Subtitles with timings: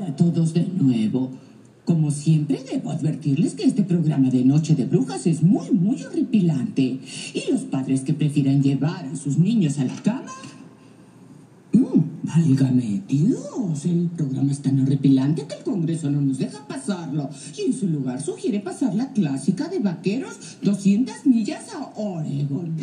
[0.00, 1.30] Hola a todos de nuevo.
[1.84, 7.00] Como siempre, debo advertirles que este programa de Noche de Brujas es muy, muy horripilante.
[7.34, 10.32] Y los padres que prefieran llevar a sus niños a la cama.
[11.74, 17.28] Mm, válgame Dios, el programa es tan horripilante que el Congreso no nos deja pasarlo.
[17.58, 22.74] Y en su lugar sugiere pasar la clásica de vaqueros 200 millas a Oregon.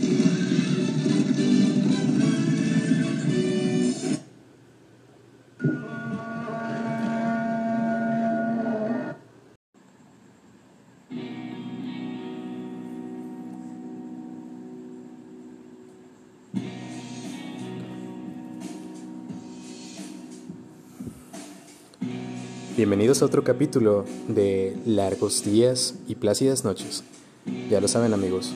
[22.88, 27.04] Bienvenidos a otro capítulo de Largos días y plácidas noches.
[27.70, 28.54] Ya lo saben amigos,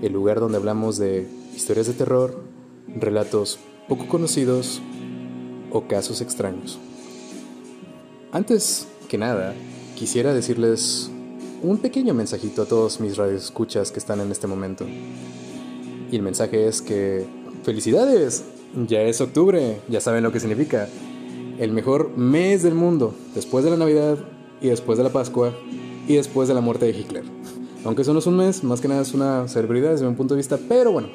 [0.00, 2.40] el lugar donde hablamos de historias de terror,
[2.88, 4.80] relatos poco conocidos
[5.70, 6.78] o casos extraños.
[8.32, 9.52] Antes que nada,
[9.96, 11.10] quisiera decirles
[11.62, 14.86] un pequeño mensajito a todos mis radioescuchas que están en este momento.
[16.10, 17.26] Y el mensaje es que
[17.64, 18.44] felicidades,
[18.88, 20.88] ya es octubre, ya saben lo que significa
[21.58, 24.18] el mejor mes del mundo, después de la Navidad
[24.60, 25.54] y después de la Pascua
[26.08, 27.24] y después de la muerte de Hitler.
[27.84, 30.34] Aunque eso no es un mes, más que nada es una celebridad desde mi punto
[30.34, 31.08] de vista, pero bueno,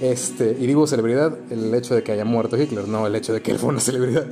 [0.00, 3.42] este, y digo celebridad el hecho de que haya muerto Hitler, no el hecho de
[3.42, 4.26] que él fue una celebridad.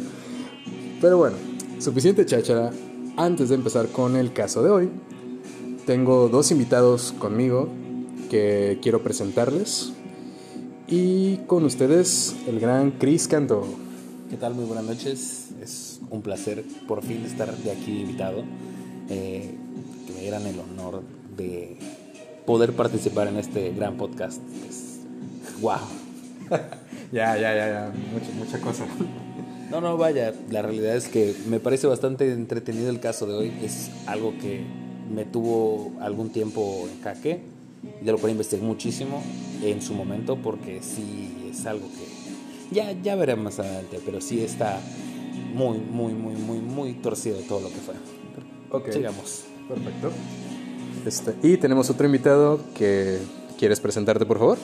[1.00, 1.36] Pero bueno,
[1.78, 2.70] suficiente cháchara.
[3.16, 4.88] Antes de empezar con el caso de hoy,
[5.86, 7.68] tengo dos invitados conmigo
[8.30, 9.92] que quiero presentarles.
[10.86, 13.64] Y con ustedes, el gran Chris Canto.
[14.30, 14.54] ¿Qué tal?
[14.54, 15.37] Muy buenas noches
[16.10, 18.44] un placer por fin estar de aquí invitado,
[19.08, 19.54] eh,
[20.06, 21.02] que me dieran el honor
[21.36, 21.76] de
[22.46, 24.40] poder participar en este gran podcast.
[25.60, 25.78] wow.
[27.12, 28.86] ya, ya, ya, ya, mucha, mucha cosa.
[29.70, 33.52] No, no, vaya, la realidad es que me parece bastante entretenido el caso de hoy.
[33.62, 34.64] Es algo que
[35.14, 37.42] me tuvo algún tiempo en jaque,
[38.00, 39.22] de lo cual investigué muchísimo
[39.62, 44.40] en su momento, porque sí es algo que ya, ya veré más adelante, pero sí
[44.40, 44.80] está
[45.54, 47.94] muy, muy, muy, muy, muy torcido todo lo que fue.
[48.70, 48.92] Ok.
[48.92, 49.44] Sigamos.
[49.68, 50.10] Perfecto.
[51.06, 53.18] Este, y tenemos otro invitado que
[53.58, 54.58] quieres presentarte, por favor.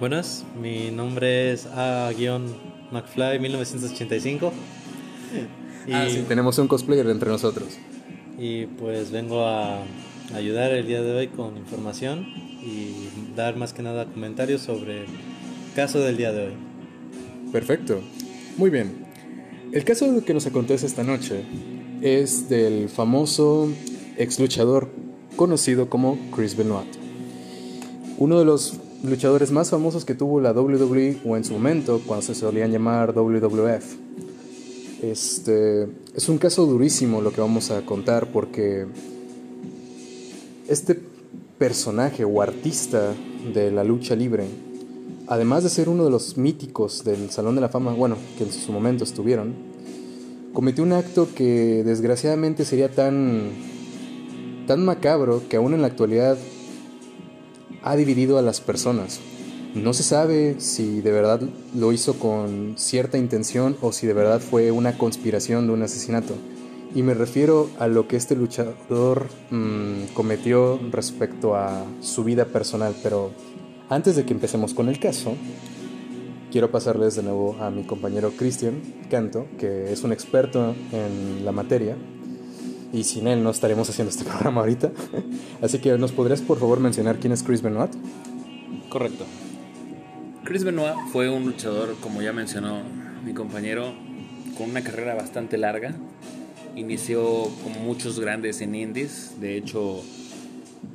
[0.00, 4.52] Buenas, mi nombre es A-McFly 1985.
[5.86, 7.78] Y, ah, sí, tenemos un cosplayer entre nosotros.
[8.38, 9.82] Y pues vengo a
[10.34, 12.26] ayudar el día de hoy con información
[12.62, 15.08] y dar más que nada comentarios sobre el
[15.74, 16.52] caso del día de hoy.
[17.52, 18.00] Perfecto.
[18.58, 18.90] Muy bien.
[19.70, 21.44] El caso que nos acontece esta noche
[22.02, 23.68] es del famoso
[24.16, 24.88] ex luchador
[25.36, 26.88] conocido como Chris Benoit.
[28.18, 28.74] Uno de los
[29.04, 33.14] luchadores más famosos que tuvo la WWE o en su momento cuando se solían llamar
[33.16, 33.94] WWF.
[35.04, 35.86] Este
[36.16, 38.86] es un caso durísimo lo que vamos a contar porque
[40.66, 40.98] este
[41.58, 43.14] personaje o artista
[43.54, 44.46] de la lucha libre
[45.28, 48.52] además de ser uno de los míticos del Salón de la Fama, bueno, que en
[48.52, 49.54] su momento estuvieron,
[50.52, 53.50] cometió un acto que desgraciadamente sería tan,
[54.66, 56.38] tan macabro que aún en la actualidad
[57.82, 59.20] ha dividido a las personas.
[59.74, 61.42] No se sabe si de verdad
[61.76, 66.34] lo hizo con cierta intención o si de verdad fue una conspiración de un asesinato.
[66.94, 72.96] Y me refiero a lo que este luchador mm, cometió respecto a su vida personal,
[73.02, 73.30] pero
[73.90, 75.34] antes de que empecemos con el caso,
[76.50, 81.52] quiero pasarles de nuevo a mi compañero Cristian Canto, que es un experto en la
[81.52, 81.96] materia,
[82.92, 84.92] y sin él no estaremos haciendo este programa ahorita.
[85.62, 87.92] Así que, ¿nos podrías por favor mencionar quién es Chris Benoit?
[88.88, 89.24] Correcto.
[90.44, 92.82] Chris Benoit fue un luchador, como ya mencionó
[93.24, 93.92] mi compañero,
[94.56, 95.94] con una carrera bastante larga.
[96.76, 100.02] Inició como muchos grandes en indies, de hecho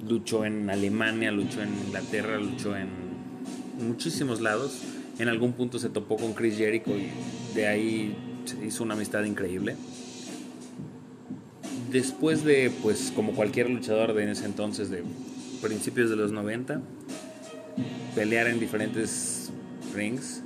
[0.07, 2.89] luchó en Alemania, luchó en Inglaterra, luchó en
[3.79, 4.81] muchísimos lados.
[5.19, 7.09] En algún punto se topó con Chris Jericho y
[7.55, 8.15] de ahí
[8.65, 9.75] hizo una amistad increíble.
[11.91, 15.03] Después de, pues como cualquier luchador de ese entonces, de
[15.61, 16.81] principios de los 90,
[18.15, 19.51] pelear en diferentes
[19.93, 20.41] rings,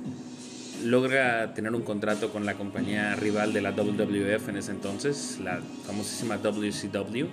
[0.84, 5.60] logra tener un contrato con la compañía rival de la WWF en ese entonces, la
[5.86, 7.26] famosísima WCW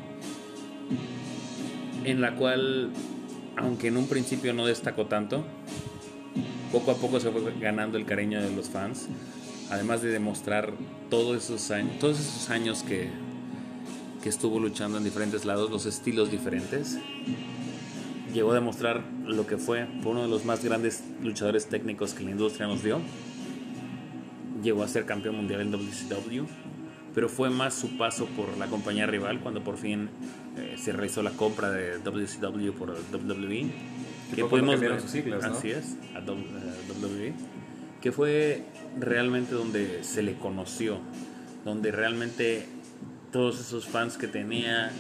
[2.05, 2.91] en la cual,
[3.57, 5.43] aunque en un principio no destacó tanto,
[6.71, 9.07] poco a poco se fue ganando el cariño de los fans,
[9.69, 10.73] además de demostrar
[11.09, 11.71] todos esos
[12.49, 13.09] años, que
[14.23, 16.97] estuvo luchando en diferentes lados, los estilos diferentes.
[18.33, 22.23] Llegó a demostrar lo que fue, fue uno de los más grandes luchadores técnicos que
[22.23, 22.99] la industria nos dio.
[24.61, 26.45] Llegó a ser campeón mundial en WCW.
[27.13, 30.09] pero fue más su paso por la compañía rival cuando por fin
[30.57, 33.71] eh, se realizó la compra de WCW por WWE.
[34.33, 35.57] Que pudimos ver sus siglas, ¿no?
[35.57, 37.33] Así es, a WWE.
[38.01, 38.63] Que fue
[38.99, 40.99] realmente donde se le conoció,
[41.63, 42.65] donde realmente
[43.31, 44.91] todos esos fans que tenía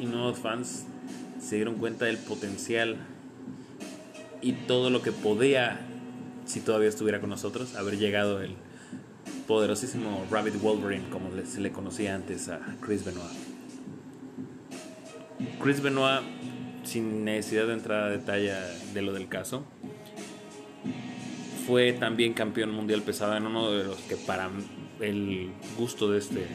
[0.00, 0.86] y nuevos fans
[1.40, 2.96] se dieron cuenta del potencial
[4.40, 5.80] y todo lo que podía,
[6.46, 8.54] si todavía estuviera con nosotros, haber llegado el
[9.46, 13.53] poderosísimo Rabbit Wolverine, como se le conocía antes a Chris Benoit.
[15.62, 16.22] Chris Benoit,
[16.84, 18.52] sin necesidad de entrar a detalle
[18.92, 19.64] de lo del caso,
[21.66, 24.50] fue también campeón mundial pesado en uno de los que para
[25.00, 26.46] el gusto de este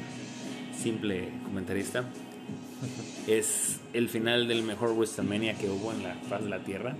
[0.77, 2.05] simple comentarista
[3.27, 6.95] es el final del mejor WrestleMania que hubo en la faz de la tierra.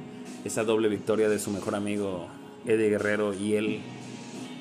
[0.46, 2.28] Esa doble victoria de su mejor amigo
[2.66, 3.80] Eddie Guerrero y él,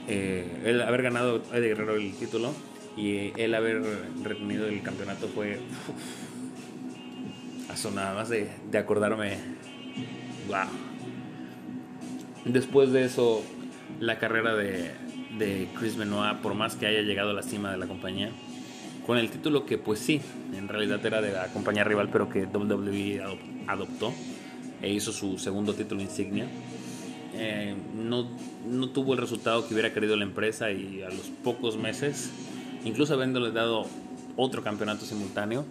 [0.09, 2.53] eh, él haber ganado Eddie Guerrero el título
[2.97, 3.83] y él haber
[4.23, 5.59] retenido el campeonato fue
[7.79, 9.37] eso nada más de, de acordarme
[10.49, 10.67] wow
[12.45, 13.45] después de eso
[14.01, 14.91] la carrera de,
[15.39, 18.33] de Chris Benoit por más que haya llegado a la cima de la compañía
[19.09, 20.21] con el título que pues sí,
[20.55, 23.23] en realidad era de la compañía rival, pero que WWE
[23.67, 24.13] adoptó
[24.83, 26.47] e hizo su segundo título insignia.
[27.33, 28.29] Eh, no,
[28.67, 32.31] no, tuvo el resultado que hubiera querido la empresa y a los pocos meses,
[32.85, 33.87] incluso habiéndole dado
[34.37, 35.65] otro campeonato simultáneo,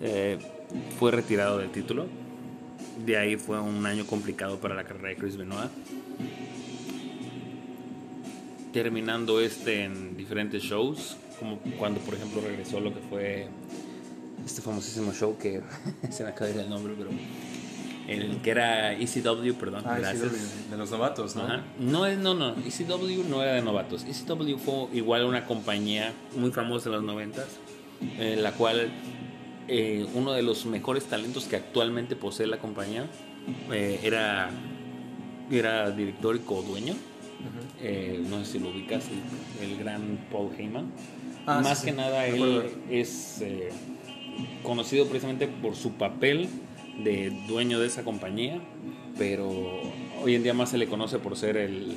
[0.00, 0.38] eh,
[0.98, 2.06] fue retirado del título.
[3.04, 5.70] De ahí fue un año complicado para la carrera de Chris Benoit.
[8.72, 13.48] Terminando este en diferentes shows, como cuando por ejemplo regresó lo que fue
[14.44, 15.62] este famosísimo show que
[16.10, 17.10] se me acaba de el nombre, pero
[18.08, 20.70] el que era ECW, perdón, ah, gracias.
[20.70, 21.46] de los novatos, ¿no?
[21.78, 24.04] No, es, no, no, ECW no era de novatos.
[24.04, 27.48] ECW fue igual una compañía muy famosa en los noventas,
[28.18, 28.90] en la cual
[29.68, 33.06] eh, uno de los mejores talentos que actualmente posee la compañía
[33.72, 34.50] eh, era,
[35.50, 36.94] era director y co-dueño.
[37.80, 39.04] Eh, no sé si lo ubicas,
[39.60, 40.90] el, el gran Paul Heyman.
[41.46, 43.70] Ah, Más que nada él es eh,
[44.62, 46.48] conocido precisamente por su papel
[47.02, 48.60] de dueño de esa compañía,
[49.16, 49.48] pero
[50.22, 51.94] hoy en día más se le conoce por ser el,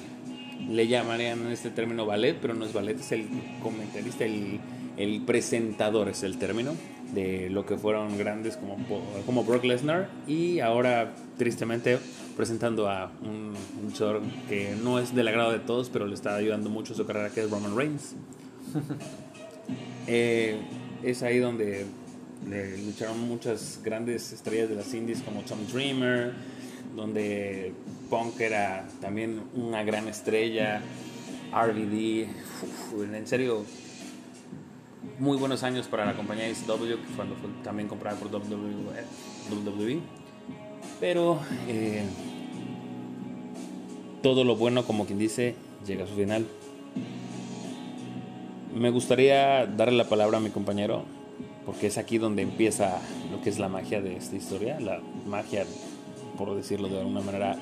[0.69, 3.27] le llamarían en este término ballet, pero no es ballet, es el
[3.63, 4.59] comentarista, el,
[4.97, 6.75] el presentador es el término
[7.13, 8.78] de lo que fueron grandes como,
[9.25, 12.00] como Brock Lesnar y ahora tristemente
[12.38, 13.54] presentando a un
[13.84, 17.30] luchador que no es del agrado de todos, pero le está ayudando mucho su carrera,
[17.30, 18.16] que es Roman Reigns.
[20.08, 20.58] Eh,
[21.04, 21.86] es ahí donde
[22.86, 26.34] lucharon muchas grandes estrellas de las indies como Tom Dreamer,
[26.96, 27.72] donde
[28.10, 30.81] Punk era también una gran estrella,
[31.54, 32.28] RVD,
[33.14, 33.64] en serio,
[35.19, 40.00] muy buenos años para la compañía SW, cuando fue también comprada por WWE.
[41.00, 42.03] Pero eh,
[44.21, 45.56] todo lo bueno, como quien dice,
[45.86, 46.45] llega a su final.
[48.75, 51.04] Me gustaría darle la palabra a mi compañero,
[51.65, 53.01] porque es aquí donde empieza
[53.31, 55.65] lo que es la magia de esta historia, la magia,
[56.38, 57.57] por decirlo de alguna manera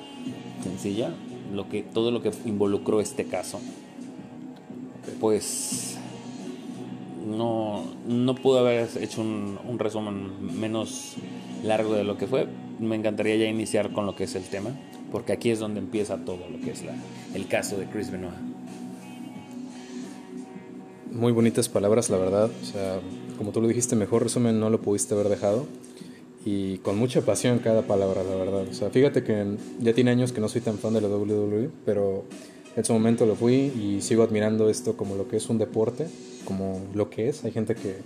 [0.62, 1.10] sencilla,
[1.52, 3.60] lo que, todo lo que involucró este caso.
[5.18, 5.89] Pues
[7.26, 11.14] no, no pude haber hecho un, un resumen menos
[11.64, 12.46] largo de lo que fue.
[12.78, 14.70] Me encantaría ya iniciar con lo que es el tema,
[15.12, 16.94] porque aquí es donde empieza todo lo que es la,
[17.34, 18.50] el caso de Chris Benoit
[21.12, 22.50] muy bonitas palabras, la verdad.
[22.62, 23.00] O sea,
[23.38, 25.66] como tú lo dijiste, mejor resumen no lo pudiste haber dejado.
[26.44, 28.64] Y con mucha pasión cada palabra, la verdad.
[28.70, 31.70] O sea, fíjate que ya tiene años que no soy tan fan de la WWE,
[31.84, 32.24] pero
[32.76, 36.06] en su momento lo fui y sigo admirando esto como lo que es un deporte,
[36.44, 37.44] como lo que es.
[37.44, 37.96] Hay gente que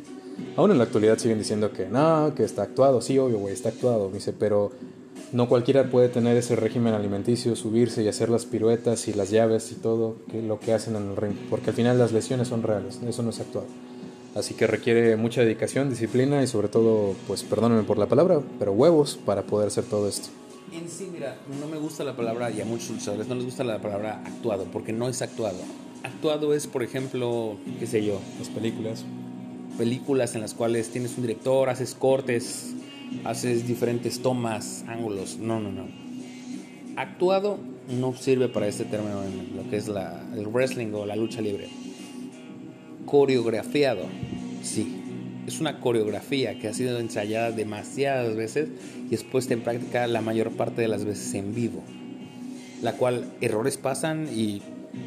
[0.56, 3.00] aún en la actualidad siguen diciendo que no, que está actuado.
[3.00, 4.10] Sí, obvio, güey, está actuado.
[4.10, 4.72] Dice, pero
[5.32, 9.72] no cualquiera puede tener ese régimen alimenticio, subirse y hacer las piruetas y las llaves
[9.72, 12.62] y todo que lo que hacen en el ring, porque al final las lesiones son
[12.62, 13.64] reales, eso no es actual.
[14.34, 18.72] Así que requiere mucha dedicación, disciplina y sobre todo, pues perdónenme por la palabra, pero
[18.72, 20.28] huevos para poder hacer todo esto.
[20.72, 23.64] En sí, mira, no me gusta la palabra, y a muchos luchadores no les gusta
[23.64, 25.58] la palabra actuado, porque no es actuado.
[26.02, 29.04] Actuado es, por ejemplo, qué sé yo, las películas.
[29.78, 32.74] Películas en las cuales tienes un director, haces cortes,
[33.24, 35.38] haces diferentes tomas, ángulos.
[35.38, 35.86] No, no, no.
[36.96, 41.16] Actuado no sirve para este término en lo que es la, el wrestling o la
[41.16, 41.68] lucha libre.
[43.06, 44.06] Coreografiado,
[44.62, 45.03] sí.
[45.46, 48.68] Es una coreografía que ha sido ensayada demasiadas veces
[49.10, 51.82] y es puesta en práctica la mayor parte de las veces en vivo.
[52.82, 54.62] La cual errores pasan y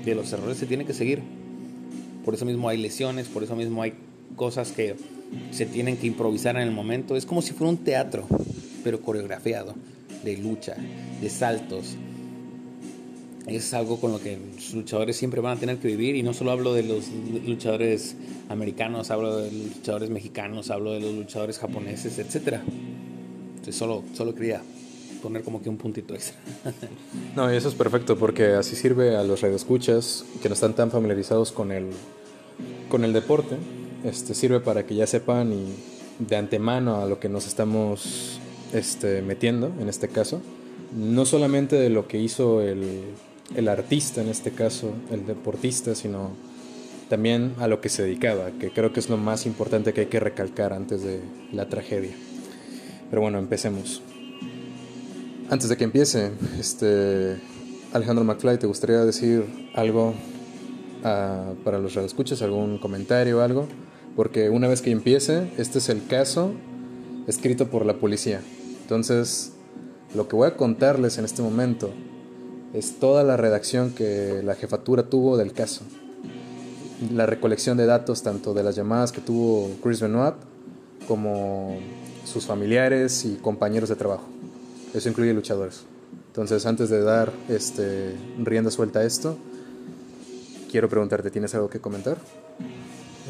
[0.05, 1.21] de los errores se tiene que seguir.
[2.23, 3.93] Por eso mismo hay lesiones, por eso mismo hay
[4.35, 4.95] cosas que
[5.51, 7.15] se tienen que improvisar en el momento.
[7.15, 8.25] Es como si fuera un teatro,
[8.83, 9.75] pero coreografiado,
[10.23, 10.75] de lucha,
[11.21, 11.95] de saltos.
[13.47, 16.33] Es algo con lo que los luchadores siempre van a tener que vivir y no
[16.33, 17.05] solo hablo de los
[17.45, 18.15] luchadores
[18.49, 22.59] americanos, hablo de los luchadores mexicanos, hablo de los luchadores japoneses, etc.
[23.49, 24.61] Entonces solo, solo quería
[25.21, 26.37] poner como que un puntito extra.
[27.35, 31.51] no, eso es perfecto porque así sirve a los radioescuchas que no están tan familiarizados
[31.51, 31.87] con el,
[32.89, 33.55] con el deporte
[34.03, 35.73] este, sirve para que ya sepan y
[36.19, 38.39] de antemano a lo que nos estamos
[38.73, 40.41] este, metiendo en este caso,
[40.95, 43.01] no solamente de lo que hizo el,
[43.55, 46.31] el artista en este caso, el deportista, sino
[47.09, 50.07] también a lo que se dedicaba, que creo que es lo más importante que hay
[50.07, 52.11] que recalcar antes de la tragedia.
[53.09, 54.01] Pero bueno, empecemos.
[55.49, 57.37] Antes de que empiece, este,
[57.93, 63.67] Alejandro McFly, ¿te gustaría decir algo uh, para los radioescuchas, algún comentario o algo?
[64.17, 66.51] porque una vez que empiece, este es el caso
[67.27, 68.41] escrito por la policía.
[68.81, 69.53] Entonces,
[70.15, 71.93] lo que voy a contarles en este momento
[72.77, 75.81] es toda la redacción que la jefatura tuvo del caso.
[77.13, 80.35] La recolección de datos tanto de las llamadas que tuvo Chris Benoit
[81.07, 81.77] como
[82.25, 84.25] sus familiares y compañeros de trabajo.
[84.93, 85.83] Eso incluye luchadores.
[86.27, 89.37] Entonces, antes de dar este, rienda suelta a esto,
[90.71, 92.17] quiero preguntarte, ¿tienes algo que comentar?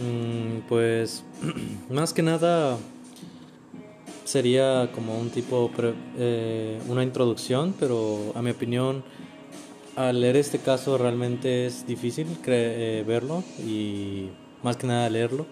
[0.02, 1.24] Mm, pues
[1.90, 2.78] más que nada
[4.26, 5.72] sería como un tipo,
[6.18, 9.04] eh, una introducción, pero a mi opinión,
[9.98, 14.28] al leer este caso realmente es difícil eh, verlo y
[14.62, 15.48] más que nada leerlo,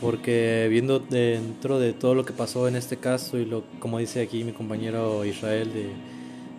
[0.00, 4.22] porque viendo dentro de todo lo que pasó en este caso y lo como dice
[4.22, 5.90] aquí mi compañero Israel, de,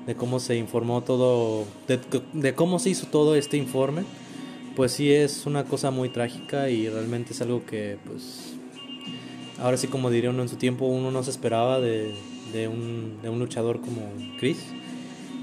[0.06, 2.00] de cómo se informó todo, de,
[2.34, 4.04] de cómo se hizo todo este informe,
[4.76, 8.54] pues sí es una cosa muy trágica y realmente es algo que pues
[9.60, 12.14] ahora sí como diría uno en su tiempo uno no se esperaba de,
[12.54, 14.02] de, un, de un luchador como
[14.40, 14.60] Chris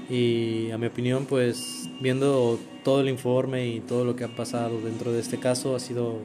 [0.09, 4.81] y a mi opinión pues viendo todo el informe y todo lo que ha pasado
[4.81, 6.17] dentro de este caso ha sido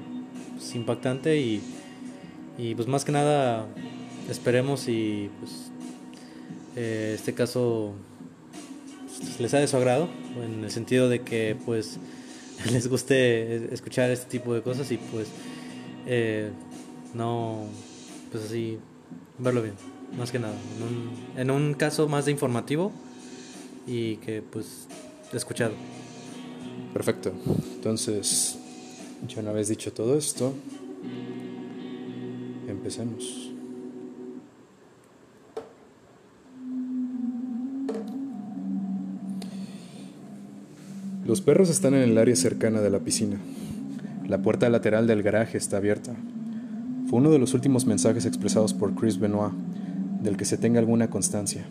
[0.57, 1.61] pues, impactante y,
[2.57, 3.67] y, pues más que nada
[4.31, 5.71] esperemos y pues
[6.77, 7.95] eh, este caso
[9.07, 10.09] pues, les ha de su agrado
[10.43, 11.99] en el sentido de que pues
[12.73, 15.29] les guste escuchar este tipo de cosas y pues
[16.07, 16.51] eh,
[17.13, 17.67] no,
[18.33, 18.79] pues así,
[19.39, 19.75] verlo bien,
[20.19, 20.55] más que nada.
[20.77, 22.93] En un, en un caso más de informativo
[23.87, 24.87] y que pues
[25.33, 25.73] escuchado.
[26.93, 27.33] Perfecto.
[27.75, 28.57] Entonces,
[29.29, 30.55] ya una vez dicho todo esto,
[32.69, 33.51] empecemos.
[41.27, 43.39] Los perros están en el área cercana de la piscina.
[44.29, 46.15] La puerta lateral del garaje está abierta.
[47.09, 49.55] Fue uno de los últimos mensajes expresados por Chris Benoit,
[50.23, 51.65] del que se tenga alguna constancia.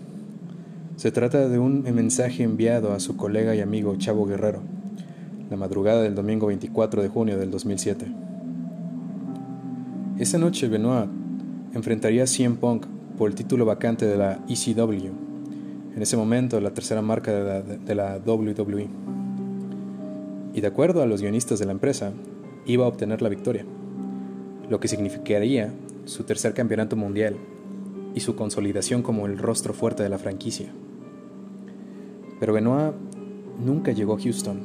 [0.96, 4.62] Se trata de un mensaje enviado a su colega y amigo Chavo Guerrero,
[5.50, 8.06] la madrugada del domingo 24 de junio del 2007.
[10.20, 11.10] Esa noche Benoit
[11.74, 12.86] enfrentaría a CM Punk
[13.18, 15.12] por el título vacante de la ECW,
[15.96, 18.88] en ese momento la tercera marca de la, de la WWE
[20.54, 22.14] y de acuerdo a los guionistas de la empresa,
[22.68, 23.66] iba a obtener la victoria,
[24.70, 25.74] lo que significaría
[26.06, 27.36] su tercer campeonato mundial
[28.14, 30.72] y su consolidación como el rostro fuerte de la franquicia.
[32.44, 32.94] Pero Benoit
[33.58, 34.60] nunca llegó a Houston,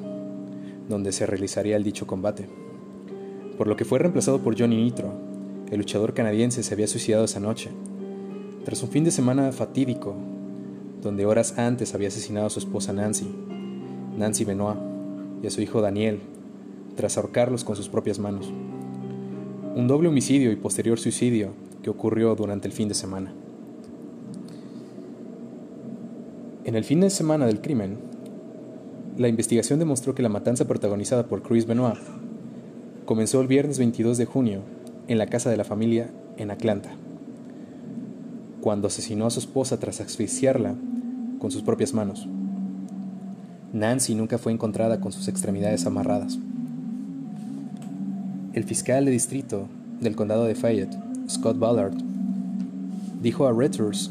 [0.88, 2.48] donde se realizaría el dicho combate,
[3.56, 5.12] por lo que fue reemplazado por Johnny Nitro,
[5.70, 7.70] el luchador canadiense se había suicidado esa noche,
[8.64, 10.16] tras un fin de semana fatídico,
[11.00, 13.32] donde horas antes había asesinado a su esposa Nancy,
[14.16, 14.80] Nancy Benoit,
[15.44, 16.18] y a su hijo Daniel,
[16.96, 18.52] tras ahorcarlos con sus propias manos.
[19.76, 23.32] Un doble homicidio y posterior suicidio que ocurrió durante el fin de semana.
[26.68, 27.96] En el fin de semana del crimen,
[29.16, 31.96] la investigación demostró que la matanza protagonizada por Chris Benoit
[33.06, 34.60] comenzó el viernes 22 de junio
[35.06, 36.90] en la casa de la familia en Atlanta,
[38.60, 40.74] cuando asesinó a su esposa tras asfixiarla
[41.38, 42.28] con sus propias manos.
[43.72, 46.38] Nancy nunca fue encontrada con sus extremidades amarradas.
[48.52, 49.68] El fiscal de distrito
[50.02, 50.98] del condado de Fayette,
[51.30, 51.94] Scott Ballard,
[53.22, 54.10] dijo a Reuters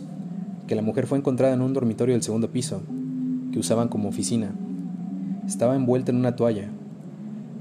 [0.67, 2.81] que la mujer fue encontrada en un dormitorio del segundo piso,
[3.51, 4.53] que usaban como oficina.
[5.47, 6.69] Estaba envuelta en una toalla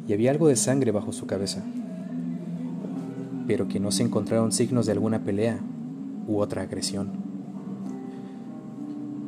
[0.08, 1.62] y había algo de sangre bajo su cabeza,
[3.46, 5.60] pero que no se encontraron signos de alguna pelea
[6.26, 7.10] u otra agresión.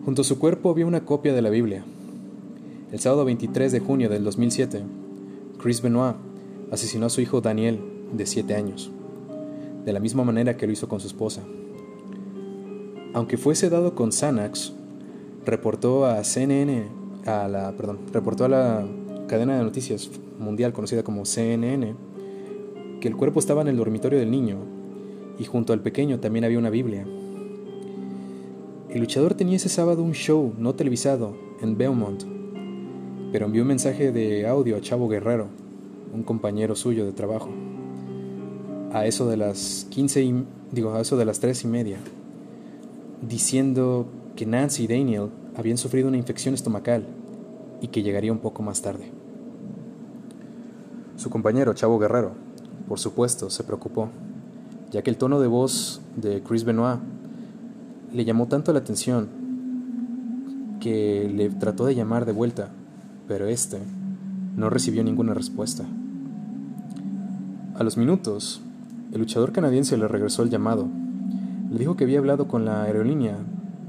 [0.05, 1.85] Junto a su cuerpo había una copia de la Biblia,
[2.91, 4.83] el sábado 23 de junio del 2007,
[5.63, 6.17] Chris Benoit
[6.73, 7.81] asesinó a su hijo Daniel
[8.15, 8.91] de 7 años,
[9.85, 11.43] de la misma manera que lo hizo con su esposa.
[13.15, 14.73] Aunque fue sedado con Xanax,
[15.47, 16.85] reportó a CNN,
[17.25, 18.87] a la, perdón, reportó a la
[19.29, 21.95] cadena de noticias mundial conocida como CNN,
[23.01, 24.59] que el cuerpo estaba en el dormitorio del niño
[25.39, 27.07] y junto al pequeño también había una Biblia.
[28.91, 32.25] El luchador tenía ese sábado un show no televisado en Belmont,
[33.33, 35.47] pero envió un mensaje de audio a Chavo Guerrero,
[36.13, 37.49] un compañero suyo de trabajo,
[38.93, 41.99] a eso de las 15 y, digo, a eso de las tres y media,
[43.23, 44.07] diciendo
[44.37, 47.07] que Nancy y Daniel habían sufrido una infección estomacal
[47.81, 49.11] y que llegaría un poco más tarde.
[51.17, 52.33] Su compañero, Chavo Guerrero,
[52.89, 54.09] por supuesto, se preocupó,
[54.91, 57.01] ya que el tono de voz de Chris Benoit
[58.13, 59.29] le llamó tanto la atención
[60.81, 62.71] que le trató de llamar de vuelta,
[63.27, 63.79] pero este
[64.57, 65.85] no recibió ninguna respuesta.
[67.75, 68.61] A los minutos,
[69.13, 70.89] el luchador canadiense le regresó el llamado.
[71.71, 73.37] Le dijo que había hablado con la aerolínea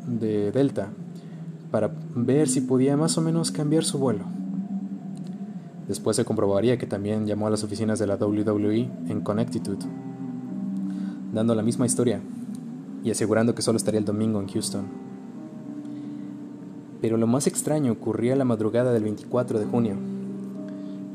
[0.05, 0.89] de Delta
[1.71, 4.25] para ver si podía más o menos cambiar su vuelo.
[5.87, 9.81] Después se comprobaría que también llamó a las oficinas de la WWE en Connecticut,
[11.33, 12.19] dando la misma historia
[13.03, 14.85] y asegurando que solo estaría el domingo en Houston.
[17.01, 19.95] Pero lo más extraño ocurría la madrugada del 24 de junio,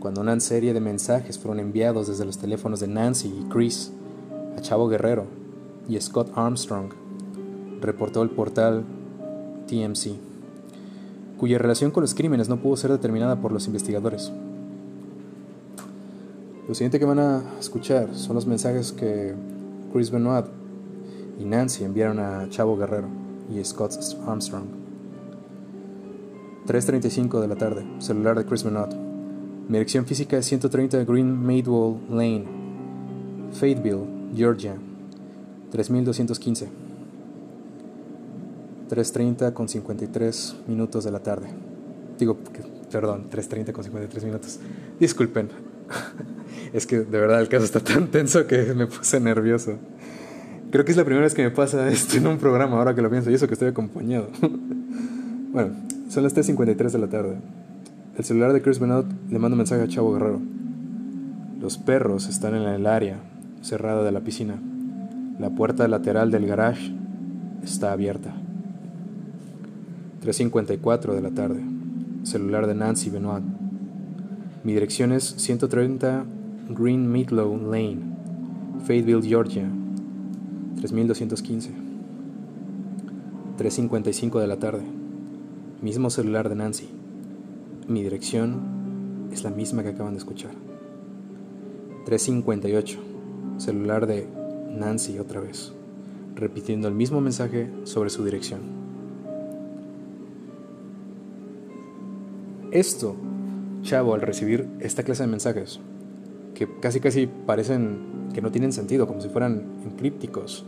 [0.01, 3.93] cuando una serie de mensajes fueron enviados desde los teléfonos de Nancy y Chris
[4.57, 5.44] a Chavo Guerrero
[5.89, 6.91] y Scott Armstrong,
[7.81, 8.85] reportó el portal
[9.67, 10.17] TMC,
[11.39, 14.33] cuya relación con los crímenes no pudo ser determinada por los investigadores.
[16.67, 19.35] Lo siguiente que van a escuchar son los mensajes que
[19.93, 20.47] Chris Benoit
[21.39, 23.09] y Nancy enviaron a Chavo Guerrero
[23.55, 23.93] y Scott
[24.27, 24.65] Armstrong.
[26.67, 28.95] 3.35 de la tarde, celular de Chris Benoit.
[29.69, 32.45] Mi dirección física es 130 Green Madewell Lane,
[33.53, 34.77] Fayetteville, Georgia,
[35.75, 36.69] 3215.
[38.89, 41.49] 3.30 con 53 minutos de la tarde.
[42.17, 42.39] Digo,
[42.93, 44.61] perdón, 3.30 con 53 minutos.
[45.01, 45.49] Disculpen.
[46.73, 49.75] Es que de verdad el caso está tan tenso que me puse nervioso.
[50.73, 53.03] Creo que es la primera vez que me pasa esto en un programa, ahora que
[53.03, 54.29] lo pienso, y eso que estoy acompañado.
[55.53, 55.71] bueno,
[56.09, 57.37] son las 3.53 de la tarde.
[58.19, 60.41] El celular de Chris Benoit le manda un mensaje a Chavo Guerrero.
[61.61, 63.19] Los perros están en el área
[63.63, 64.59] cerrada de la piscina.
[65.39, 66.95] La puerta lateral del garage
[67.65, 68.35] está abierta.
[70.23, 71.61] 3.54 de la tarde.
[72.23, 73.43] Celular de Nancy Benoit.
[74.63, 76.25] Mi dirección es 130
[76.71, 77.99] Green Meatloaf Lane,
[78.87, 79.69] Fayetteville, Georgia,
[80.77, 81.71] 3215.
[83.59, 84.83] 3.55 de la tarde.
[85.83, 86.89] Mismo celular de Nancy.
[87.89, 90.53] Mi dirección es la misma que acaban de escuchar.
[92.07, 92.99] 3.58.
[93.59, 94.44] Celular de
[94.79, 95.73] Nancy otra vez.
[96.35, 98.61] Repitiendo el mismo mensaje sobre su dirección.
[102.71, 103.15] Esto,
[103.83, 105.79] chavo, al recibir esta clase de mensajes,
[106.55, 110.65] que casi casi parecen que no tienen sentido, como si fueran encrípticos.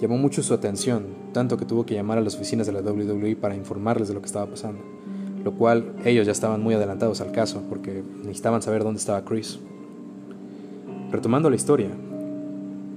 [0.00, 3.36] Llamó mucho su atención, tanto que tuvo que llamar a las oficinas de la WWE
[3.36, 4.80] para informarles de lo que estaba pasando,
[5.44, 9.58] lo cual ellos ya estaban muy adelantados al caso porque necesitaban saber dónde estaba Chris.
[11.10, 11.90] Retomando la historia,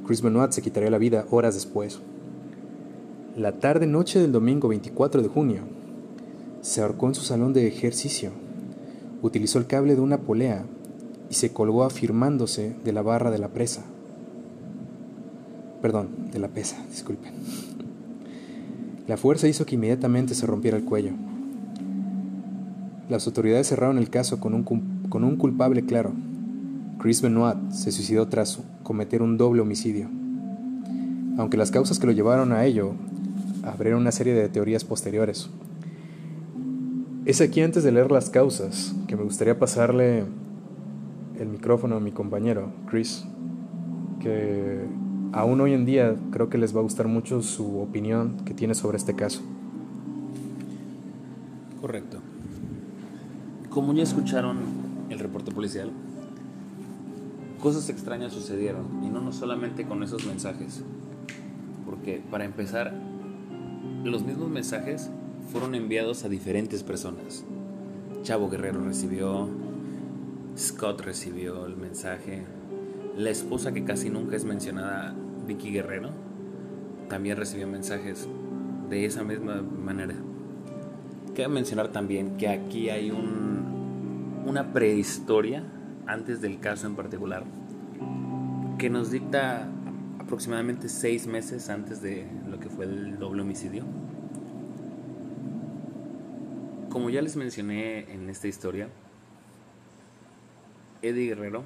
[0.06, 2.00] Chris Benoit se quitaría la vida horas después.
[3.38, 5.62] La tarde-noche del domingo 24 de junio,
[6.62, 8.32] se ahorcó en su salón de ejercicio.
[9.22, 10.66] Utilizó el cable de una polea
[11.30, 13.84] y se colgó afirmándose de la barra de la presa.
[15.82, 17.34] Perdón, de la pesa, disculpen.
[19.08, 21.12] La fuerza hizo que inmediatamente se rompiera el cuello.
[23.10, 26.13] Las autoridades cerraron el caso con un, con un culpable claro.
[27.00, 30.08] Chris Benoit se suicidó tras cometer un doble homicidio.
[31.38, 32.91] Aunque las causas que lo llevaron a ello
[33.63, 35.50] abrieron una serie de teorías posteriores.
[37.26, 40.26] Es aquí antes de leer las causas que me gustaría pasarle
[41.39, 43.24] el micrófono a mi compañero, Chris,
[44.19, 44.86] que
[45.32, 48.76] aún hoy en día creo que les va a gustar mucho su opinión que tiene
[48.76, 49.41] sobre este caso.
[51.82, 52.19] Correcto.
[53.69, 54.58] Como ya escucharon
[55.10, 55.91] el reporte policial,
[57.63, 60.84] cosas extrañas sucedieron, y no, no solamente con esos mensajes,
[61.86, 62.93] porque para empezar,
[64.04, 65.10] los mismos mensajes
[65.49, 67.45] fueron enviados a diferentes personas.
[68.21, 69.47] Chavo Guerrero recibió,
[70.58, 72.43] Scott recibió el mensaje.
[73.15, 75.15] La esposa que casi nunca es mencionada,
[75.47, 76.10] Vicky Guerrero,
[77.08, 78.28] también recibió mensajes
[78.89, 80.15] de esa misma manera.
[81.34, 85.63] Quiero mencionar también que aquí hay un, una prehistoria
[86.08, 87.44] antes del caso en particular,
[88.78, 89.68] que nos dicta
[90.20, 93.84] aproximadamente seis meses antes de lo que fue el doble homicidio.
[96.89, 98.88] Como ya les mencioné en esta historia,
[101.02, 101.63] Eddie Guerrero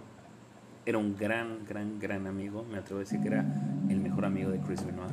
[0.86, 2.66] era un gran, gran, gran amigo.
[2.72, 3.46] Me atrevo a decir que era
[3.90, 5.12] el mejor amigo de Chris Benoit.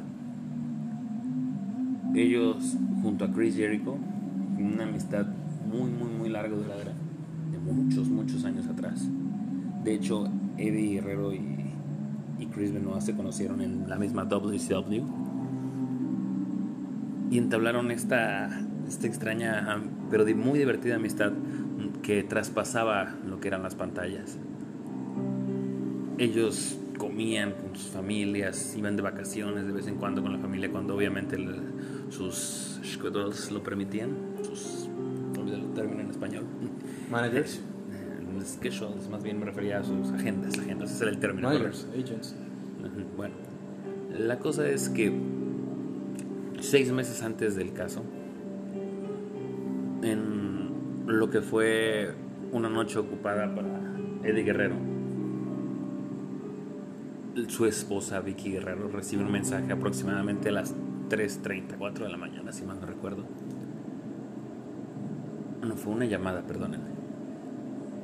[2.14, 3.98] Ellos, junto a Chris Jericho,
[4.56, 5.26] una amistad
[5.66, 7.03] muy, muy, muy larga duradera, de
[7.72, 9.08] muchos, muchos años atrás.
[9.82, 11.72] De hecho, Eddie Guerrero y,
[12.38, 15.02] y Chris Benoit se conocieron en la misma WCW
[17.30, 21.32] y entablaron esta, esta extraña, pero muy divertida amistad
[22.02, 24.38] que traspasaba lo que eran las pantallas.
[26.18, 30.70] Ellos comían con sus familias, iban de vacaciones de vez en cuando con la familia,
[30.70, 31.36] cuando obviamente
[32.10, 34.10] sus schedules lo permitían,
[34.42, 34.83] sus,
[37.14, 37.60] Managers.
[37.92, 41.48] Eh, schedules, más bien me refería a sus agendas, agendas, ese era el término.
[41.48, 42.34] Managers, agents.
[43.16, 43.34] Bueno,
[44.18, 45.12] la cosa es que
[46.60, 48.02] seis meses antes del caso,
[50.02, 50.72] en
[51.06, 52.12] lo que fue
[52.50, 53.68] una noche ocupada para
[54.24, 54.74] Eddie Guerrero,
[57.46, 60.74] su esposa Vicky Guerrero recibe un mensaje aproximadamente a las
[61.10, 63.24] 3.30, 4 de la mañana, si mal no recuerdo.
[65.62, 67.03] No, fue una llamada, perdónenme.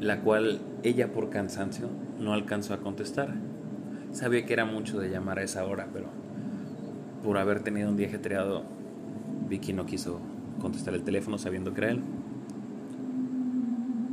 [0.01, 3.35] La cual ella por cansancio no alcanzó a contestar.
[4.13, 6.07] Sabía que era mucho de llamar a esa hora, pero
[7.23, 8.63] por haber tenido un día ajetreado,
[9.49, 10.19] Vicky no quiso
[10.61, 12.01] contestar el teléfono sabiendo que era él.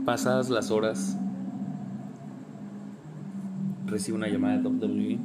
[0.05, 1.17] Pasadas las horas,
[3.85, 5.19] recibe una llamada de WWE,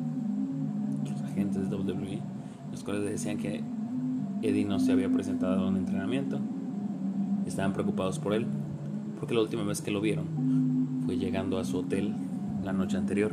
[1.10, 2.20] los agentes de WWE,
[2.70, 3.62] los cuales le decían que
[4.42, 6.38] Eddie no se había presentado a un entrenamiento.
[7.46, 8.46] Estaban preocupados por él,
[9.22, 10.26] porque la última vez que lo vieron
[11.06, 12.12] fue llegando a su hotel
[12.64, 13.30] la noche anterior.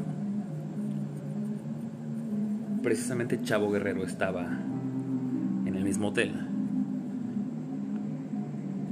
[2.84, 4.46] Precisamente Chavo Guerrero estaba
[5.66, 6.32] en el mismo hotel.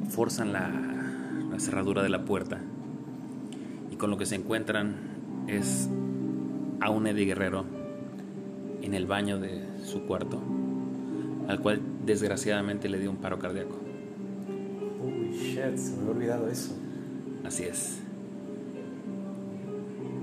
[0.10, 0.72] Forzan la,
[1.60, 2.62] cerradura de la puerta
[3.92, 4.96] y con lo que se encuentran
[5.46, 5.88] es
[6.80, 7.66] a un Eddie Guerrero
[8.82, 10.42] en el baño de su cuarto,
[11.48, 13.78] al cual desgraciadamente le dio un paro cardíaco.
[15.04, 16.87] Uy, shit, se me había olvidado eso.
[17.44, 18.02] Así es.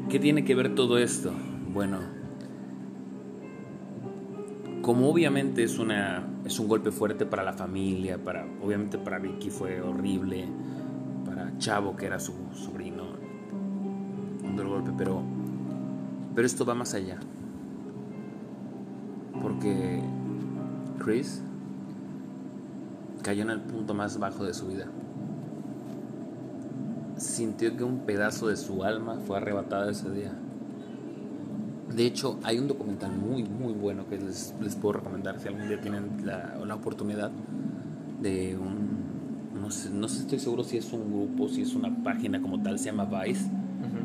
[0.09, 1.33] ¿Qué tiene que ver todo esto?
[1.73, 1.99] Bueno,
[4.83, 9.51] como obviamente es una es un golpe fuerte para la familia, para obviamente para Vicky
[9.51, 10.47] fue horrible,
[11.25, 13.05] para Chavo que era su sobrino,
[14.45, 15.23] un duro golpe, pero
[16.35, 17.19] pero esto va más allá.
[19.41, 20.03] Porque
[21.03, 21.43] Chris
[23.23, 24.87] cayó en el punto más bajo de su vida.
[27.17, 30.33] Sintió que un pedazo de su alma fue arrebatada ese día.
[31.95, 35.69] De hecho, hay un documental muy, muy bueno que les, les puedo recomendar si algún
[35.69, 37.31] día tienen la, la oportunidad
[38.21, 39.05] de un...
[39.61, 42.61] No sé, no sé, estoy seguro si es un grupo, si es una página como
[42.63, 43.49] tal, se llama Vice.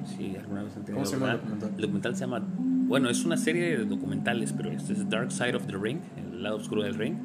[0.05, 1.69] Si alguna vez han tenido ¿Cómo se llama el documental?
[1.75, 2.47] El documental se llama...
[2.87, 6.43] Bueno, es una serie de documentales, pero este es Dark Side of the Ring, el
[6.43, 7.15] lado oscuro del ring,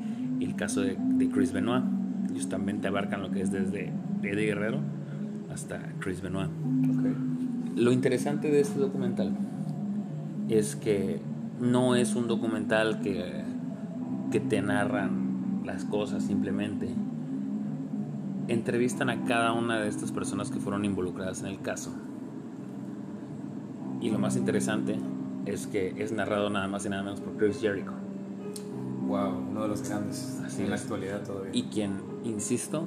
[0.40, 1.84] y el caso de, de Chris Benoit.
[2.30, 3.92] Ellos también te abarcan lo que es desde
[4.22, 4.80] Eddie Guerrero
[5.54, 6.50] hasta Chris Benoit.
[7.76, 9.32] Lo interesante de este documental
[10.48, 11.20] es que
[11.60, 13.42] no es un documental que,
[14.30, 16.88] que te narran las cosas simplemente.
[18.48, 21.92] Entrevistan a cada una de estas personas que fueron involucradas en el caso.
[24.00, 24.98] Y lo más interesante
[25.46, 27.92] es que es narrado nada más y nada menos por Chris Jericho.
[29.06, 30.82] Wow, uno de los grandes Así en la es.
[30.82, 31.50] actualidad todavía.
[31.54, 32.86] Y quien, insisto,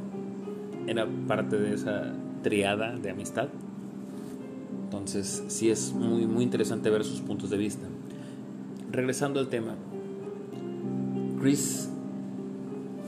[0.85, 2.13] era parte de esa
[2.47, 3.49] triada de amistad.
[4.85, 7.85] Entonces, sí es muy, muy interesante ver sus puntos de vista.
[8.89, 9.75] Regresando al tema,
[11.41, 11.89] Chris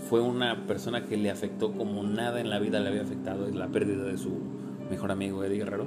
[0.10, 3.56] fue una persona que le afectó como nada en la vida le había afectado, es
[3.56, 4.32] la pérdida de su
[4.90, 5.86] mejor amigo Eddie Guerrero.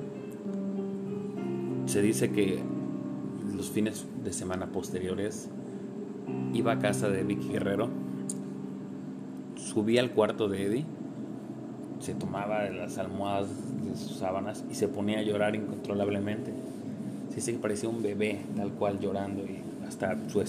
[1.85, 2.59] Se dice que
[3.55, 5.51] los fines de semana posteriores
[6.55, 7.91] iba a casa de Vicky Guerrero,
[9.57, 10.87] subía al cuarto de Eddie,
[12.03, 13.49] se tomaba de las almohadas
[13.85, 16.53] de sus sábanas y se ponía a llorar incontrolablemente.
[17.31, 20.47] Se dice que parecía un bebé, tal cual llorando, y hasta su, eh,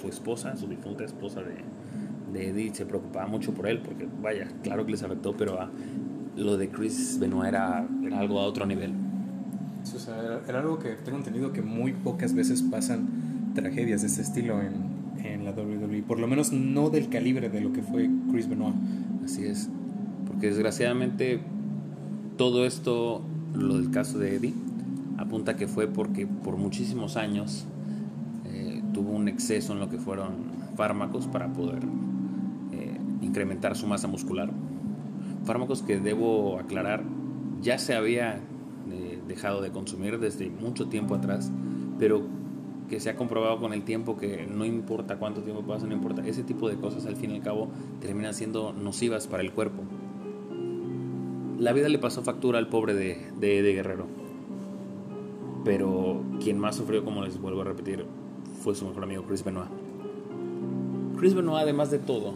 [0.00, 1.56] su esposa, su difunta esposa de,
[2.32, 5.68] de Eddie, se preocupaba mucho por él, porque vaya, claro que les afectó, pero ah,
[6.36, 8.92] lo de Chris Benoit era, era algo a otro nivel.
[9.84, 14.00] Sí, o sea, era, era algo que tengo entendido que muy pocas veces pasan tragedias
[14.00, 16.02] de este estilo en, en la WWE.
[16.02, 18.74] Por lo menos no del calibre de lo que fue Chris Benoit.
[19.24, 19.68] Así es.
[20.38, 21.40] Porque desgraciadamente
[22.36, 23.22] todo esto,
[23.56, 24.54] lo del caso de Eddie,
[25.16, 27.66] apunta que fue porque por muchísimos años
[28.92, 30.30] tuvo un exceso en lo que fueron
[30.76, 31.82] fármacos para poder
[32.72, 34.50] eh, incrementar su masa muscular.
[35.44, 37.02] Fármacos que debo aclarar
[37.60, 41.50] ya se había eh, dejado de consumir desde mucho tiempo atrás,
[41.98, 42.22] pero
[42.88, 46.24] que se ha comprobado con el tiempo que no importa cuánto tiempo pasa, no importa,
[46.26, 47.68] ese tipo de cosas al fin y al cabo
[48.00, 49.82] terminan siendo nocivas para el cuerpo.
[51.58, 54.06] La vida le pasó factura al pobre de, de, Guerrero,
[55.64, 58.06] pero quien más sufrió, como les vuelvo a repetir,
[58.62, 59.68] fue su mejor amigo Chris Benoit.
[61.18, 62.34] Chris Benoit, además de todo,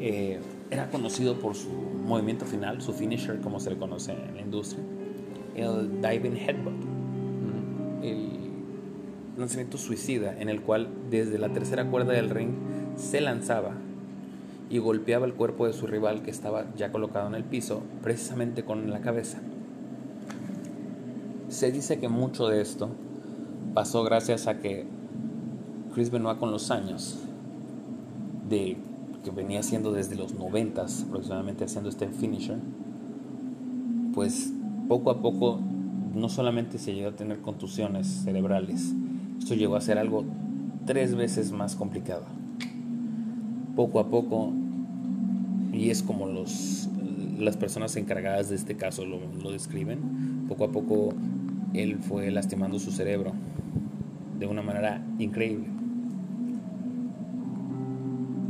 [0.00, 4.40] eh, era conocido por su movimiento final, su finisher, como se le conoce en la
[4.40, 4.82] industria,
[5.54, 6.82] el diving headbutt,
[8.02, 8.28] el
[9.36, 12.52] lanzamiento suicida, en el cual desde la tercera cuerda del ring
[12.96, 13.74] se lanzaba
[14.70, 18.64] y golpeaba el cuerpo de su rival que estaba ya colocado en el piso, precisamente
[18.64, 19.40] con la cabeza.
[21.48, 22.88] Se dice que mucho de esto
[23.74, 24.86] pasó gracias a que
[25.92, 27.18] Chris Benoit con los años
[28.48, 28.76] de
[29.24, 32.58] que venía haciendo desde los 90 aproximadamente haciendo este finisher,
[34.14, 34.52] pues
[34.88, 35.60] poco a poco
[36.14, 38.94] no solamente se llegó a tener contusiones cerebrales,
[39.38, 40.24] esto llegó a ser algo
[40.86, 42.24] tres veces más complicado.
[43.76, 44.52] Poco a poco,
[45.72, 46.88] y es como los,
[47.38, 51.14] las personas encargadas de este caso lo, lo describen, poco a poco
[51.74, 53.32] él fue lastimando su cerebro
[54.38, 55.66] de una manera increíble.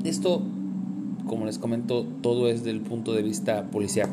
[0.05, 0.43] Esto
[1.31, 4.11] como les comento, todo es del punto de vista policial.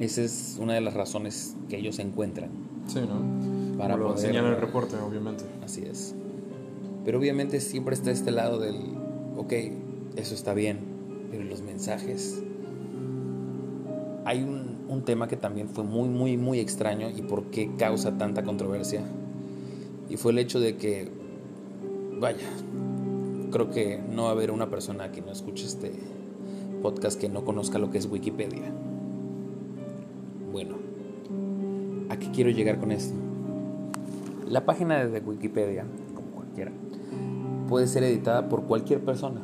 [0.00, 2.48] Esa es una de las razones que ellos encuentran.
[2.86, 3.76] Sí, ¿no?
[3.76, 5.44] Para lo el reporte, obviamente.
[5.62, 6.14] Así es.
[7.04, 8.76] Pero obviamente siempre está este lado del,
[9.36, 9.52] ok,
[10.16, 10.78] eso está bien,
[11.42, 12.42] los mensajes.
[14.24, 18.16] Hay un, un tema que también fue muy, muy, muy extraño y por qué causa
[18.16, 19.02] tanta controversia.
[20.08, 21.08] Y fue el hecho de que,
[22.20, 22.46] vaya,
[23.50, 25.92] creo que no va a haber una persona que no escuche este
[26.82, 28.70] podcast que no conozca lo que es Wikipedia.
[30.52, 30.76] Bueno,
[32.10, 33.14] ¿a qué quiero llegar con esto?
[34.46, 36.72] La página de Wikipedia, como cualquiera,
[37.68, 39.40] puede ser editada por cualquier persona.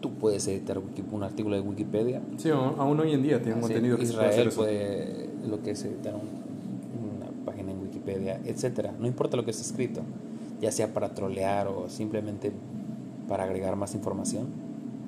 [0.00, 2.22] Tú puedes editar un artículo de Wikipedia.
[2.38, 7.44] Sí, aún hoy en día tiene contenido que Israel puede, lo que es editar una
[7.44, 8.94] página en Wikipedia, etcétera.
[8.98, 10.02] No importa lo que esté escrito
[10.60, 12.52] ya sea para trolear o simplemente
[13.28, 14.48] para agregar más información.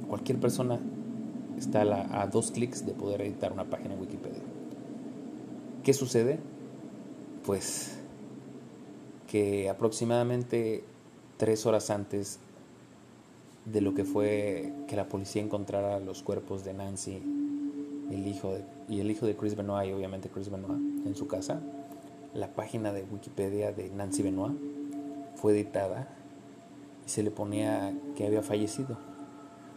[0.08, 0.78] Cualquier persona
[1.58, 4.42] está a, dos clics de poder editar una página en Wikipedia.
[5.82, 6.38] ¿Qué sucede?
[7.44, 7.98] Pues
[9.26, 10.84] que aproximadamente
[11.36, 12.38] tres horas antes
[13.64, 17.22] de lo que fue que la policía encontrara los cuerpos de Nancy
[18.10, 21.60] el hijo y el hijo de Chris Benoit y obviamente Chris Benoit en su casa,
[22.34, 24.56] la página de Wikipedia de Nancy Benoit
[25.36, 26.08] fue editada
[27.06, 28.98] y se le ponía que había fallecido.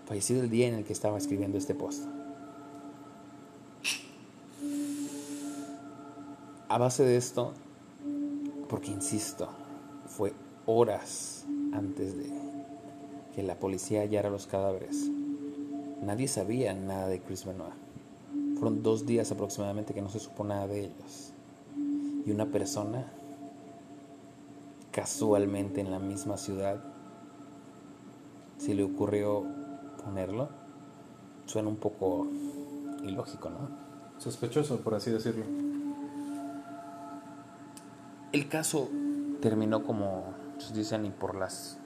[0.05, 2.03] Fallecido el día en el que estaba escribiendo este post.
[6.67, 7.53] A base de esto,
[8.69, 9.47] porque insisto,
[10.07, 10.33] fue
[10.65, 12.44] horas antes de
[13.35, 15.09] que la policía hallara los cadáveres.
[16.01, 17.73] Nadie sabía nada de Chris Benoit.
[18.53, 21.33] Fueron dos días aproximadamente que no se supo nada de ellos.
[22.25, 23.05] Y una persona
[24.91, 26.81] casualmente en la misma ciudad,
[28.57, 29.43] si le ocurrió
[30.01, 30.47] ponerlo,
[31.45, 32.27] suena un poco
[33.03, 33.69] ilógico, ¿no?
[34.17, 35.43] Sospechoso, por así decirlo.
[38.31, 38.87] El caso
[39.41, 40.23] terminó como
[40.73, 41.77] dicen y por las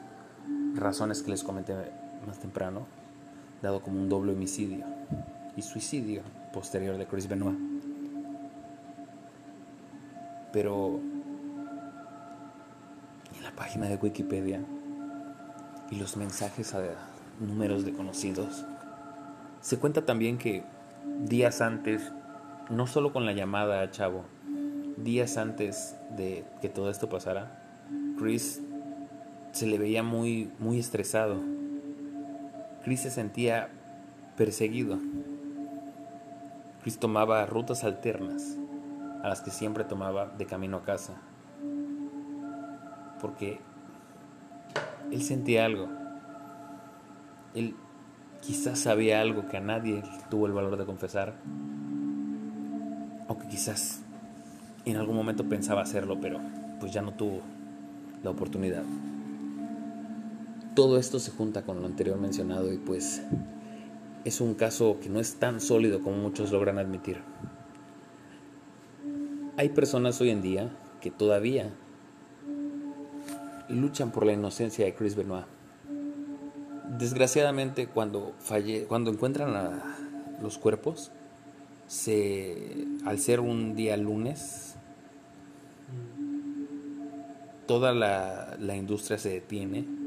[0.75, 1.75] razones que les comenté
[2.27, 2.85] más temprano,
[3.61, 4.85] dado como un doble homicidio
[5.55, 6.21] y suicidio
[6.53, 7.57] posterior de Chris Benoit.
[10.51, 10.99] Pero
[13.59, 14.61] página de Wikipedia
[15.91, 16.81] y los mensajes a
[17.41, 18.65] números de conocidos,
[19.59, 20.63] se cuenta también que
[21.25, 22.13] días antes,
[22.69, 24.23] no solo con la llamada a Chavo,
[24.95, 27.85] días antes de que todo esto pasara,
[28.17, 28.61] Chris
[29.51, 31.37] se le veía muy, muy estresado.
[32.83, 33.69] Chris se sentía
[34.37, 34.99] perseguido.
[36.81, 38.57] Chris tomaba rutas alternas
[39.23, 41.19] a las que siempre tomaba de camino a casa
[43.19, 43.59] porque
[45.11, 45.87] él sentía algo.
[47.53, 47.75] Él
[48.41, 51.35] quizás sabía algo que a nadie tuvo el valor de confesar.
[53.27, 54.01] O que quizás
[54.85, 56.39] en algún momento pensaba hacerlo, pero
[56.79, 57.41] pues ya no tuvo
[58.23, 58.83] la oportunidad.
[60.79, 63.21] Todo esto se junta con lo anterior mencionado y pues
[64.23, 67.17] es un caso que no es tan sólido como muchos logran admitir.
[69.57, 71.69] Hay personas hoy en día que todavía
[73.67, 75.47] luchan por la inocencia de Chris Benoit.
[76.97, 79.81] Desgraciadamente, cuando, falle cuando encuentran
[80.41, 81.11] los cuerpos,
[81.87, 84.75] se, al ser un día lunes,
[87.67, 89.98] toda la, la industria se detiene,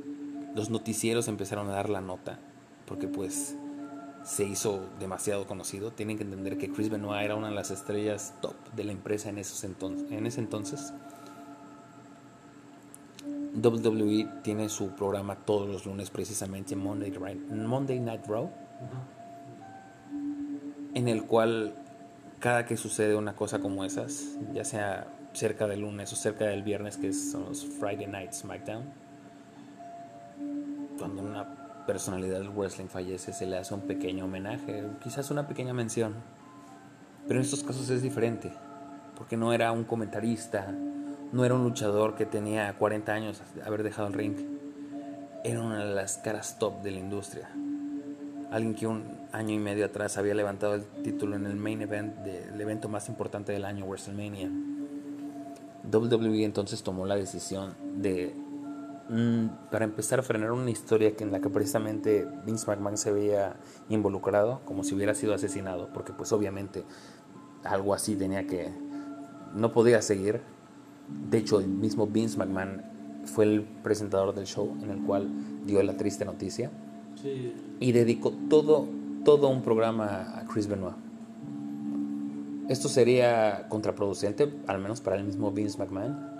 [0.54, 2.38] los noticieros empezaron a dar la nota,
[2.86, 3.56] porque pues
[4.24, 5.92] se hizo demasiado conocido.
[5.92, 9.28] Tienen que entender que Chris Benoit era una de las estrellas top de la empresa
[9.30, 10.92] en, esos entonces, en ese entonces.
[13.54, 17.12] WWE tiene su programa todos los lunes precisamente Monday,
[17.50, 18.50] Monday Night Raw,
[20.94, 21.74] en el cual
[22.38, 26.62] cada que sucede una cosa como esas, ya sea cerca del lunes o cerca del
[26.62, 28.84] viernes, que son los Friday Night SmackDown,
[31.02, 35.74] cuando una personalidad del wrestling fallece, se le hace un pequeño homenaje, quizás una pequeña
[35.74, 36.14] mención.
[37.26, 38.52] Pero en estos casos es diferente,
[39.16, 40.72] porque no era un comentarista,
[41.32, 44.36] no era un luchador que tenía 40 años de haber dejado el ring.
[45.42, 47.50] Era una de las caras top de la industria.
[48.52, 52.14] Alguien que un año y medio atrás había levantado el título en el main event
[52.18, 54.48] del evento más importante del año, WrestleMania.
[55.90, 58.36] WWE entonces tomó la decisión de
[59.70, 63.56] para empezar a frenar una historia en la que precisamente Vince McMahon se veía
[63.88, 66.84] involucrado, como si hubiera sido asesinado, porque pues obviamente
[67.64, 68.72] algo así tenía que,
[69.54, 70.40] no podía seguir.
[71.30, 72.82] De hecho, el mismo Vince McMahon
[73.24, 75.28] fue el presentador del show en el cual
[75.64, 76.70] dio la triste noticia
[77.80, 78.88] y dedicó todo,
[79.24, 80.96] todo un programa a Chris Benoit.
[82.68, 86.31] Esto sería contraproducente, al menos para el mismo Vince McMahon,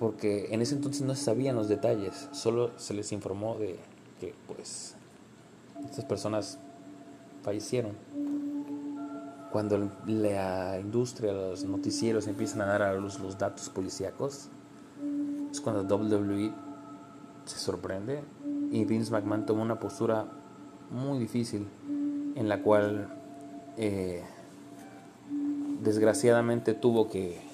[0.00, 3.78] porque en ese entonces no se sabían los detalles, solo se les informó de
[4.18, 4.96] que pues
[5.84, 6.58] estas personas
[7.42, 7.92] fallecieron.
[9.52, 14.48] Cuando la industria, los noticieros empiezan a dar a luz los datos policíacos,
[15.50, 16.50] es cuando WWE
[17.44, 18.22] se sorprende
[18.70, 20.24] y Vince McMahon toma una postura
[20.90, 21.66] muy difícil
[22.36, 23.06] en la cual
[23.76, 24.22] eh,
[25.82, 27.49] desgraciadamente tuvo que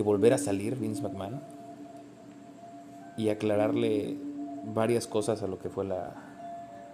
[0.00, 1.42] que volver a salir Vince McMahon
[3.18, 4.16] y aclararle
[4.74, 6.14] varias cosas a lo que fue la,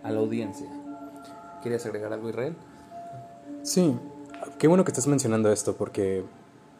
[0.02, 0.66] a la audiencia.
[1.62, 2.56] ¿Querías agregar algo, Israel?
[3.62, 3.96] Sí,
[4.58, 6.24] qué bueno que estás mencionando esto, porque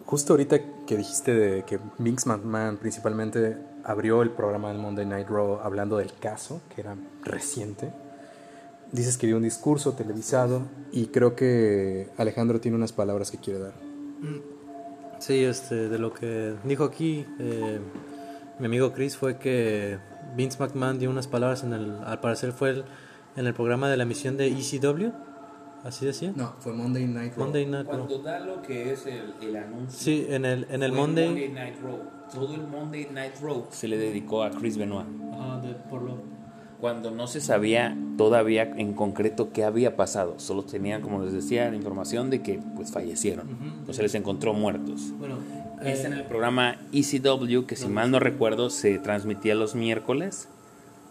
[0.05, 5.29] justo ahorita que dijiste de que Vince McMahon principalmente abrió el programa del Monday Night
[5.29, 7.93] Raw hablando del caso, que era reciente,
[8.91, 13.61] dices que dio un discurso televisado y creo que Alejandro tiene unas palabras que quiere
[13.61, 13.75] dar.
[14.21, 14.56] Mm,
[15.19, 17.81] Sí, este, de lo que dijo aquí eh,
[18.59, 19.99] mi amigo Chris fue que
[20.35, 22.85] Vince McMahon dio unas palabras en el, al parecer fue el,
[23.37, 25.13] en el programa de la emisión de ECW,
[25.85, 26.33] así decía.
[26.35, 27.45] No, fue Monday Night Raw.
[27.45, 28.07] Monday Night Raw.
[28.07, 29.99] Cuando da lo que es el, el anuncio.
[29.99, 31.29] Sí, en el, en el Monday...
[31.29, 31.99] Monday Night Raw.
[32.33, 35.07] Todo el Monday Night Raw se le dedicó a Chris Benoit.
[35.33, 36.36] Ah, de, por lo
[36.81, 40.35] cuando no se sabía todavía en concreto qué había pasado.
[40.39, 43.49] Solo tenían, como les decía, la información de que pues fallecieron
[43.89, 45.13] o se les encontró muertos.
[45.19, 45.39] Bueno,
[45.83, 50.49] es en eh, el programa ECW que si mal no recuerdo se transmitía los miércoles,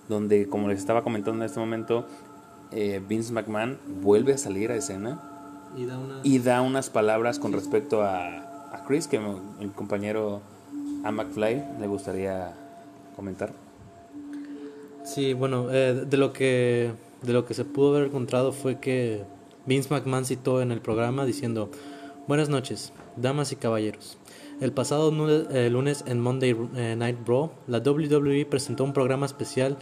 [0.10, 2.06] donde como les estaba comentando en este momento,
[2.71, 5.21] eh, Vince McMahon vuelve a salir a escena
[6.23, 9.19] y da unas, palabras con respecto a, a Chris que
[9.60, 10.41] el compañero
[11.04, 12.54] a McFly le gustaría
[13.15, 13.64] comentar.
[15.06, 16.91] Sí, bueno, eh, de lo que
[17.22, 19.24] de lo que se pudo haber encontrado fue que
[19.68, 21.70] Vince McMahon citó en el programa diciendo
[22.28, 24.18] Buenas noches, damas y caballeros.
[24.60, 25.12] El pasado
[25.52, 29.78] eh, lunes en Monday eh, Night Raw, la WWE presentó un programa especial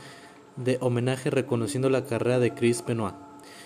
[0.58, 3.16] de homenaje reconociendo la carrera de Chris Benoit.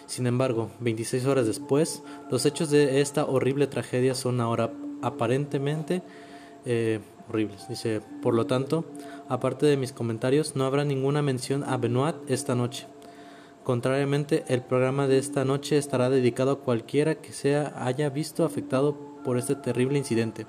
[0.05, 6.03] Sin embargo, 26 horas después, los hechos de esta horrible tragedia son ahora aparentemente
[7.29, 7.67] horribles.
[7.67, 8.85] Dice, por lo tanto,
[9.29, 12.87] aparte de mis comentarios, no habrá ninguna mención a Benoit esta noche.
[13.63, 18.97] Contrariamente, el programa de esta noche estará dedicado a cualquiera que sea haya visto afectado
[19.23, 20.47] por este terrible incidente.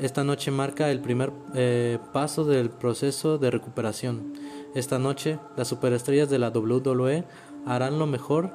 [0.00, 4.32] Esta noche marca el primer eh, paso del proceso de recuperación.
[4.74, 7.24] Esta noche, las superestrellas de la WWE
[7.66, 8.50] harán lo mejor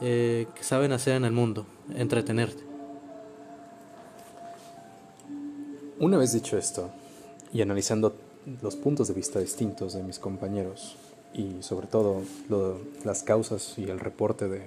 [0.00, 2.73] eh, que saben hacer en el mundo, entretenerte.
[6.00, 6.90] Una vez dicho esto,
[7.52, 8.16] y analizando
[8.62, 10.96] los puntos de vista distintos de mis compañeros,
[11.32, 12.22] y sobre todo
[13.04, 14.62] las causas y el reporte de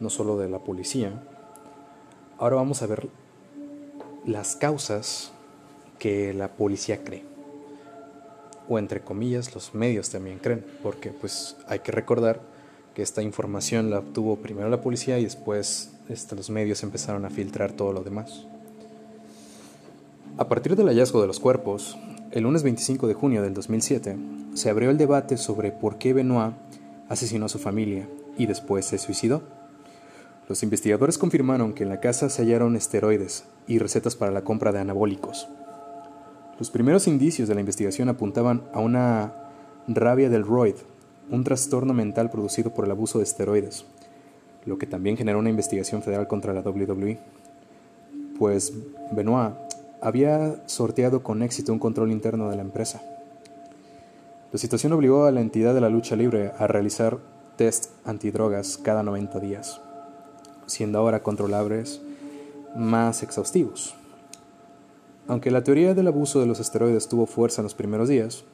[0.00, 1.22] no solo de la policía,
[2.36, 3.08] ahora vamos a ver
[4.26, 5.30] las causas
[6.00, 7.22] que la policía cree.
[8.68, 12.40] O entre comillas, los medios también creen, porque pues hay que recordar
[12.94, 17.30] que esta información la obtuvo primero la policía y después este, los medios empezaron a
[17.30, 18.46] filtrar todo lo demás.
[20.38, 21.98] A partir del hallazgo de los cuerpos,
[22.32, 24.16] El lunes 25 de junio del 2007
[24.54, 26.54] se abrió el debate sobre por qué Benoit
[27.08, 28.08] asesinó a su familia
[28.38, 29.42] y después se suicidó.
[30.48, 34.70] Los investigadores confirmaron que en la casa se hallaron esteroides y recetas para la compra
[34.70, 35.48] de anabólicos.
[36.60, 39.32] Los primeros indicios de la investigación apuntaban a una
[39.88, 40.76] rabia del roid,
[41.30, 43.84] un trastorno mental producido por el abuso de esteroides,
[44.66, 47.18] lo que también generó una investigación federal contra la WWE.
[48.38, 48.72] Pues
[49.10, 49.54] Benoit
[50.00, 53.02] había sorteado con éxito un control interno de la empresa.
[54.52, 57.18] La situación obligó a la entidad de la lucha libre a realizar
[57.56, 59.80] test antidrogas cada 90 días
[60.70, 62.00] siendo ahora controlables
[62.76, 63.94] más exhaustivos.
[65.28, 68.44] Aunque la teoría del abuso de los esteroides tuvo fuerza en los primeros días,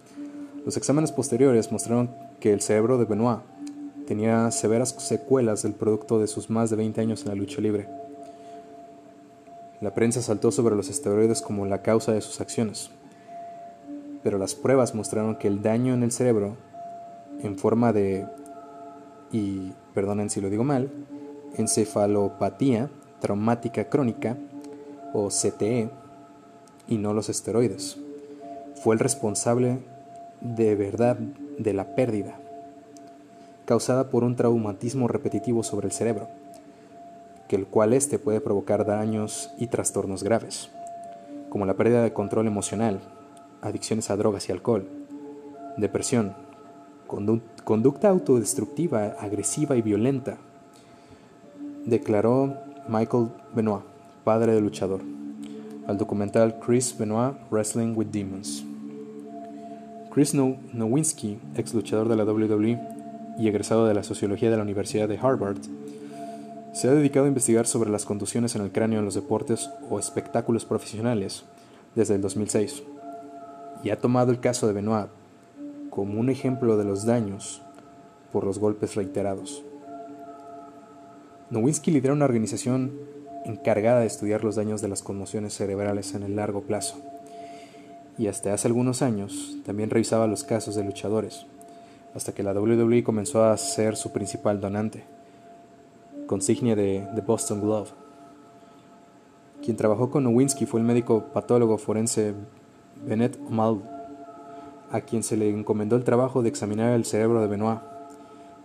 [0.64, 3.40] los exámenes posteriores mostraron que el cerebro de Benoit
[4.06, 7.88] tenía severas secuelas del producto de sus más de 20 años en la lucha libre.
[9.86, 12.90] La prensa saltó sobre los esteroides como la causa de sus acciones,
[14.24, 16.56] pero las pruebas mostraron que el daño en el cerebro,
[17.40, 18.26] en forma de,
[19.30, 20.90] y perdonen si lo digo mal,
[21.56, 24.36] encefalopatía traumática crónica
[25.12, 25.88] o CTE
[26.88, 27.96] y no los esteroides.
[28.82, 29.78] Fue el responsable
[30.40, 32.40] de verdad de la pérdida
[33.66, 36.26] causada por un traumatismo repetitivo sobre el cerebro,
[37.48, 40.70] que el cual éste puede provocar daños y trastornos graves,
[41.48, 43.00] como la pérdida de control emocional,
[43.62, 44.88] adicciones a drogas y alcohol,
[45.76, 46.34] depresión,
[47.06, 50.38] conducta autodestructiva, agresiva y violenta,
[51.84, 52.56] declaró
[52.88, 53.84] Michael Benoit,
[54.24, 55.02] padre del luchador,
[55.86, 58.64] al documental Chris Benoit Wrestling with Demons.
[60.12, 62.80] Chris Nowinski, ex luchador de la WWE
[63.38, 65.58] y egresado de la sociología de la Universidad de Harvard,
[66.76, 69.98] se ha dedicado a investigar sobre las contusiones en el cráneo en los deportes o
[69.98, 71.46] espectáculos profesionales
[71.94, 72.82] desde el 2006
[73.82, 75.08] y ha tomado el caso de Benoit
[75.88, 77.62] como un ejemplo de los daños
[78.30, 79.64] por los golpes reiterados.
[81.48, 82.92] Nowinski lidera una organización
[83.46, 86.98] encargada de estudiar los daños de las conmociones cerebrales en el largo plazo,
[88.18, 91.46] y hasta hace algunos años también revisaba los casos de luchadores,
[92.14, 95.15] hasta que la WWE comenzó a ser su principal donante,
[96.26, 97.90] consignia de The Boston Glove.
[99.62, 102.34] Quien trabajó con Nowinski fue el médico patólogo forense
[103.06, 103.82] Bennett O'Malley,
[104.90, 107.80] a quien se le encomendó el trabajo de examinar el cerebro de Benoit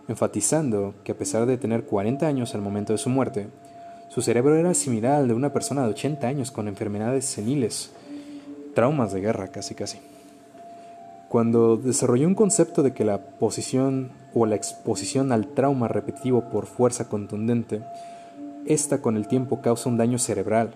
[0.08, 3.48] enfatizando que a pesar de tener 40 años al momento de su muerte,
[4.08, 7.92] su cerebro era similar al de una persona de 80 años con enfermedades seniles,
[8.74, 9.98] traumas de guerra casi casi.
[11.32, 16.66] Cuando desarrolló un concepto de que la posición o la exposición al trauma repetitivo por
[16.66, 17.80] fuerza contundente,
[18.66, 20.74] esta con el tiempo causa un daño cerebral,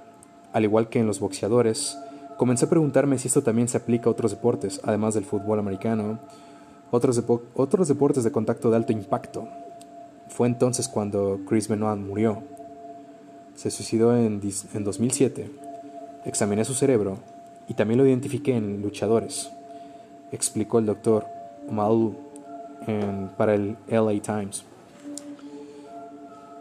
[0.55, 1.99] al igual que en los boxeadores,
[2.39, 6.21] comencé a preguntarme si esto también se aplica a otros deportes, además del fútbol americano,
[6.91, 7.23] otros,
[7.55, 9.47] otros deportes de contacto de alto impacto.
[10.31, 12.43] Fue entonces cuando Chris Benoit murió.
[13.57, 14.41] Se suicidó en,
[14.73, 15.51] en 2007.
[16.25, 17.19] Examiné su cerebro
[17.69, 19.51] y también lo identifiqué en luchadores,
[20.33, 21.27] explicó el doctor
[21.71, 22.15] Malou
[23.37, 24.65] para el LA Times.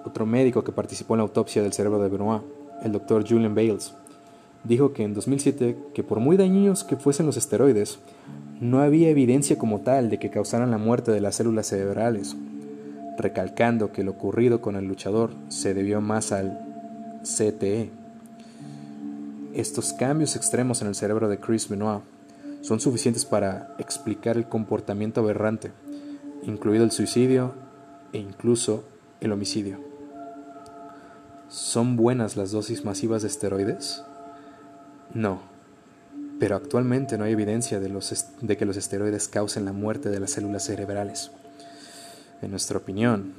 [0.05, 2.43] Otro médico que participó en la autopsia del cerebro de Benoit,
[2.83, 3.93] el doctor Julian Bales,
[4.63, 7.99] dijo que en 2007 que por muy dañinos que fuesen los esteroides,
[8.59, 12.35] no había evidencia como tal de que causaran la muerte de las células cerebrales,
[13.17, 16.59] recalcando que lo ocurrido con el luchador se debió más al
[17.23, 17.89] CTE.
[19.53, 22.01] Estos cambios extremos en el cerebro de Chris Benoit
[22.65, 25.71] son suficientes para explicar el comportamiento aberrante,
[26.43, 27.53] incluido el suicidio
[28.11, 28.83] e incluso
[29.21, 29.79] el homicidio.
[31.47, 34.03] ¿Son buenas las dosis masivas de esteroides?
[35.13, 35.55] No
[36.39, 40.19] pero actualmente no hay evidencia de, los de que los esteroides causen la muerte de
[40.19, 41.31] las células cerebrales.
[42.41, 43.33] En nuestra opinión,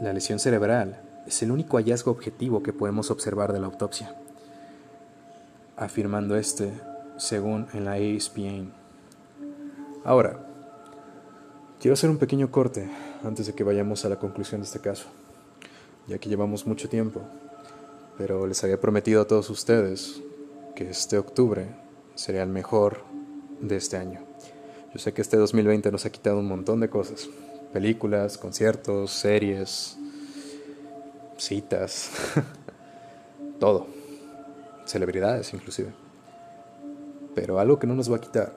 [0.00, 4.14] la lesión cerebral es el único hallazgo objetivo que podemos observar de la autopsia,
[5.76, 6.70] afirmando este
[7.16, 8.72] según en la ESPN.
[10.04, 10.38] Ahora,
[11.80, 12.90] quiero hacer un pequeño corte
[13.24, 15.06] antes de que vayamos a la conclusión de este caso,
[16.06, 17.22] ya que llevamos mucho tiempo,
[18.18, 20.22] pero les había prometido a todos ustedes
[20.74, 21.66] que este octubre
[22.14, 23.04] sería el mejor
[23.60, 24.20] de este año.
[24.92, 27.28] Yo sé que este 2020 nos ha quitado un montón de cosas.
[27.72, 29.98] Películas, conciertos, series,
[31.36, 32.10] citas,
[33.60, 33.86] todo.
[34.86, 36.05] Celebridades inclusive.
[37.36, 38.56] Pero algo que no nos va a quitar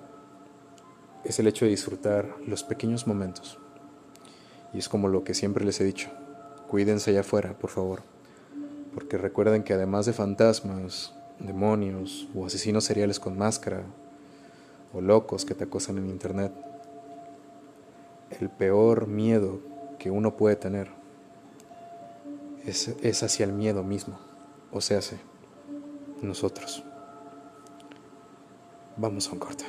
[1.26, 3.60] es el hecho de disfrutar los pequeños momentos.
[4.74, 6.10] Y es como lo que siempre les he dicho.
[6.70, 8.04] Cuídense allá afuera, por favor.
[8.94, 13.84] Porque recuerden que además de fantasmas, demonios o asesinos seriales con máscara
[14.94, 16.54] o locos que te acosan en internet.
[18.40, 19.60] El peor miedo
[20.00, 20.90] que uno puede tener
[22.66, 24.20] es, es hacia el miedo mismo,
[24.72, 25.02] o sea,
[26.22, 26.86] nosotros.
[29.02, 29.64] Vamos a un corte.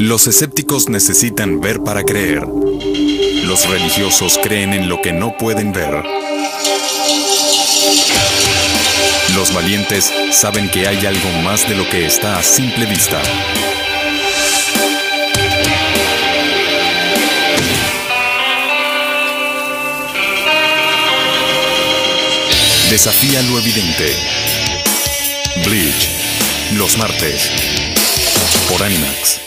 [0.00, 2.42] Los escépticos necesitan ver para creer.
[3.44, 6.02] Los religiosos creen en lo que no pueden ver.
[9.36, 13.22] Los valientes saben que hay algo más de lo que está a simple vista.
[22.90, 24.14] Desafía lo evidente.
[25.62, 26.08] Bleach.
[26.78, 27.50] Los martes.
[28.70, 29.42] Por Animax.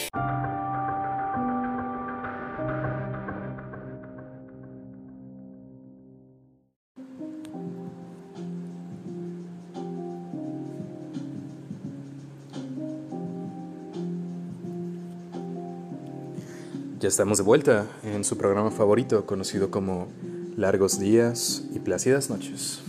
[16.99, 20.09] Ya estamos de vuelta en su programa favorito, conocido como
[20.55, 22.81] Largos Días y Plácidas Noches,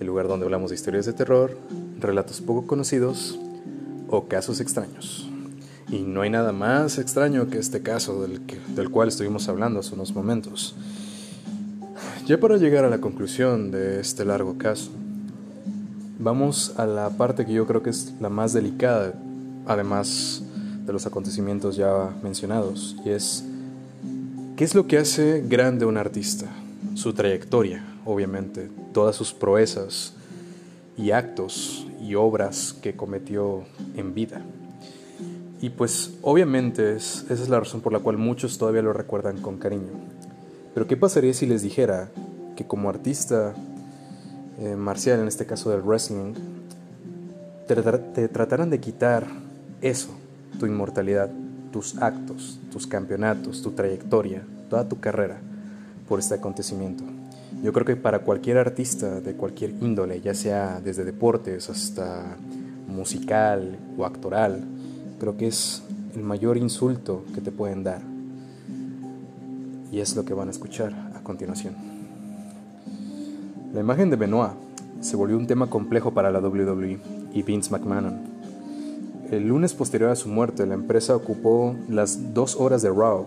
[0.00, 1.56] el lugar donde hablamos de historias de terror,
[2.00, 3.38] relatos poco conocidos
[4.08, 5.28] o casos extraños.
[5.88, 9.80] Y no hay nada más extraño que este caso del, que- del cual estuvimos hablando
[9.80, 10.74] hace unos momentos.
[12.26, 14.90] Ya para llegar a la conclusión de este largo caso,
[16.18, 19.14] vamos a la parte que yo creo que es la más delicada,
[19.66, 20.42] además
[20.86, 23.44] de los acontecimientos ya mencionados, y es
[24.56, 26.46] ¿qué es lo que hace grande a un artista?
[26.94, 30.12] Su trayectoria, obviamente, todas sus proezas
[30.96, 33.62] y actos y obras que cometió
[33.96, 34.40] en vida.
[35.60, 39.40] Y pues obviamente es- esa es la razón por la cual muchos todavía lo recuerdan
[39.40, 39.92] con cariño.
[40.74, 42.08] Pero ¿qué pasaría si les dijera
[42.56, 43.54] que como artista
[44.58, 46.34] eh, marcial, en este caso del wrestling,
[47.66, 49.26] te, te trataran de quitar
[49.80, 50.10] eso,
[50.58, 51.30] tu inmortalidad,
[51.72, 55.38] tus actos, tus campeonatos, tu trayectoria, toda tu carrera
[56.08, 57.04] por este acontecimiento.
[57.62, 62.36] Yo creo que para cualquier artista de cualquier índole, ya sea desde deportes hasta
[62.88, 64.64] musical o actoral,
[65.18, 65.82] creo que es
[66.14, 68.00] el mayor insulto que te pueden dar.
[69.92, 71.74] Y es lo que van a escuchar a continuación.
[73.74, 74.52] La imagen de Benoit
[75.00, 76.98] se volvió un tema complejo para la WWE
[77.34, 78.20] y Vince McMahon.
[79.30, 83.26] El lunes posterior a su muerte, la empresa ocupó las dos horas de Raw,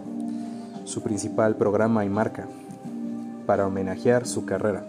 [0.86, 2.48] su principal programa y marca,
[3.46, 4.86] para homenajear su carrera,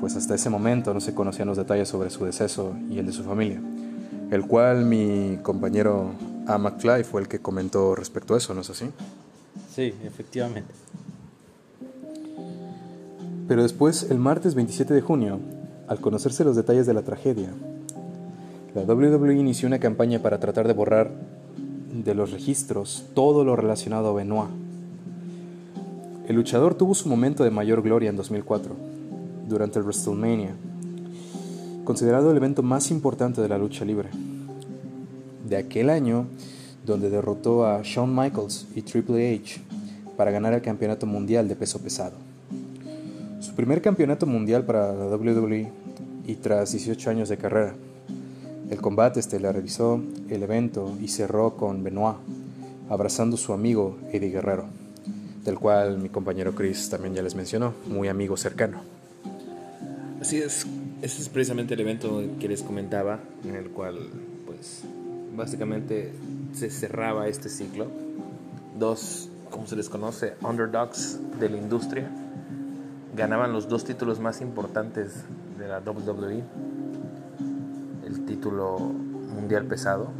[0.00, 3.12] pues hasta ese momento no se conocían los detalles sobre su deceso y el de
[3.12, 3.60] su familia,
[4.30, 6.10] el cual mi compañero
[6.46, 6.58] A.
[6.58, 8.86] McFly fue el que comentó respecto a eso, ¿no es así?
[9.74, 10.72] Sí, efectivamente.
[13.48, 15.38] Pero después, el martes 27 de junio,
[15.88, 17.50] al conocerse los detalles de la tragedia,
[18.74, 21.10] la WWE inició una campaña para tratar de borrar
[21.92, 24.50] de los registros todo lo relacionado a Benoit.
[26.32, 28.74] El luchador tuvo su momento de mayor gloria en 2004,
[29.46, 30.54] durante el WrestleMania,
[31.84, 34.08] considerado el evento más importante de la lucha libre.
[35.46, 36.24] De aquel año,
[36.86, 39.60] donde derrotó a Shawn Michaels y Triple H
[40.16, 42.16] para ganar el campeonato mundial de peso pesado.
[43.40, 45.70] Su primer campeonato mundial para la WWE
[46.26, 47.74] y tras 18 años de carrera.
[48.70, 52.16] El combate estelarizó el evento y cerró con Benoit,
[52.88, 54.64] abrazando a su amigo Eddie Guerrero,
[55.44, 58.82] del cual mi compañero Chris también ya les mencionó, muy amigo cercano.
[60.20, 60.66] Así es,
[61.02, 63.98] ese es precisamente el evento que les comentaba, en el cual,
[64.46, 64.82] pues,
[65.36, 66.12] básicamente
[66.52, 67.88] se cerraba este ciclo.
[68.78, 72.08] Dos, como se les conoce, underdogs de la industria,
[73.16, 75.24] ganaban los dos títulos más importantes
[75.58, 76.42] de la WWE,
[78.06, 80.10] el título mundial pesado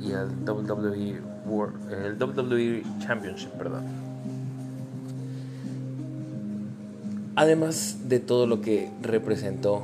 [0.00, 3.84] y el WWE, El WWE Championship, perdón.
[7.36, 9.82] Además de todo lo que representó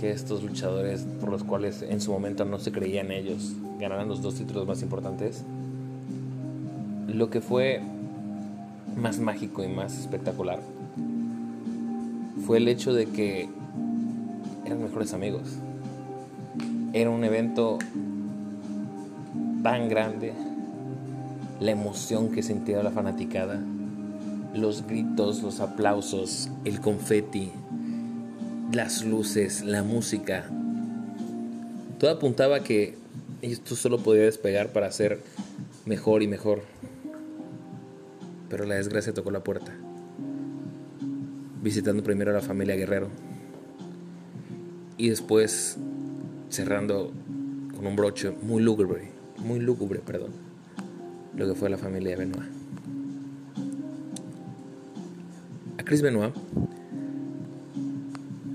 [0.00, 4.22] que estos luchadores, por los cuales en su momento no se creían ellos, ganaran los
[4.22, 5.44] dos títulos más importantes,
[7.06, 7.80] lo que fue
[8.96, 10.60] más mágico y más espectacular
[12.48, 13.48] fue el hecho de que
[14.64, 15.42] eran mejores amigos.
[16.94, 17.78] Era un evento
[19.62, 20.32] tan grande,
[21.60, 23.60] la emoción que sentía la fanaticada,
[24.54, 27.52] los gritos, los aplausos, el confeti,
[28.72, 30.48] las luces, la música.
[31.98, 32.96] Todo apuntaba que
[33.42, 35.22] esto solo podía despegar para ser
[35.84, 36.62] mejor y mejor.
[38.48, 39.74] Pero la desgracia tocó la puerta.
[41.62, 43.08] visitando primero a la familia Guerrero
[44.96, 45.76] y después
[46.50, 47.12] cerrando
[47.74, 50.47] con un broche muy lúgubre, muy lúgubre, perdón,
[51.38, 52.50] lo que fue la familia Benoit.
[55.78, 56.34] A Chris Benoit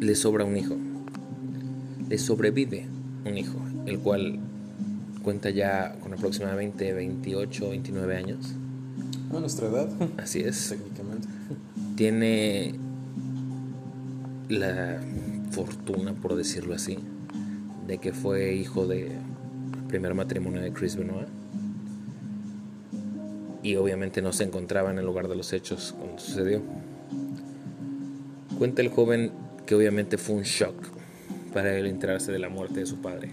[0.01, 0.75] le sobra un hijo,
[2.09, 2.85] le sobrevive
[3.25, 4.37] un hijo, el cual
[5.23, 8.53] cuenta ya con aproximadamente 28, 29 años.
[9.33, 9.89] A nuestra edad.
[10.17, 10.69] Así es.
[10.69, 11.27] Técnicamente.
[11.95, 12.75] Tiene
[14.49, 14.99] la
[15.51, 16.99] fortuna, por decirlo así,
[17.87, 19.11] de que fue hijo de
[19.87, 21.42] primer matrimonio de Chris Benoit.
[23.63, 26.61] Y obviamente no se encontraba en el lugar de los hechos cuando sucedió.
[28.57, 29.31] Cuenta el joven
[29.65, 30.75] que obviamente fue un shock
[31.53, 33.31] para él enterarse de la muerte de su padre.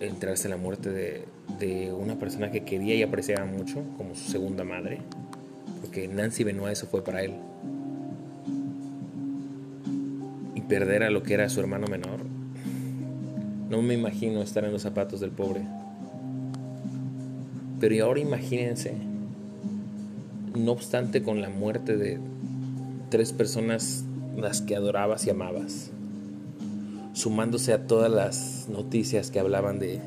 [0.00, 1.24] Enterarse de la muerte de,
[1.58, 5.00] de una persona que quería y apreciaba mucho como su segunda madre.
[5.82, 7.34] Porque Nancy Benoit eso fue para él.
[10.54, 12.20] Y perder a lo que era su hermano menor.
[13.68, 15.62] No me imagino estar en los zapatos del pobre.
[17.84, 18.94] Pero ahora imagínense,
[20.58, 22.18] no obstante con la muerte de
[23.10, 24.06] tres personas
[24.38, 25.90] las que adorabas y amabas,
[27.12, 30.00] sumándose a todas las noticias que hablaban de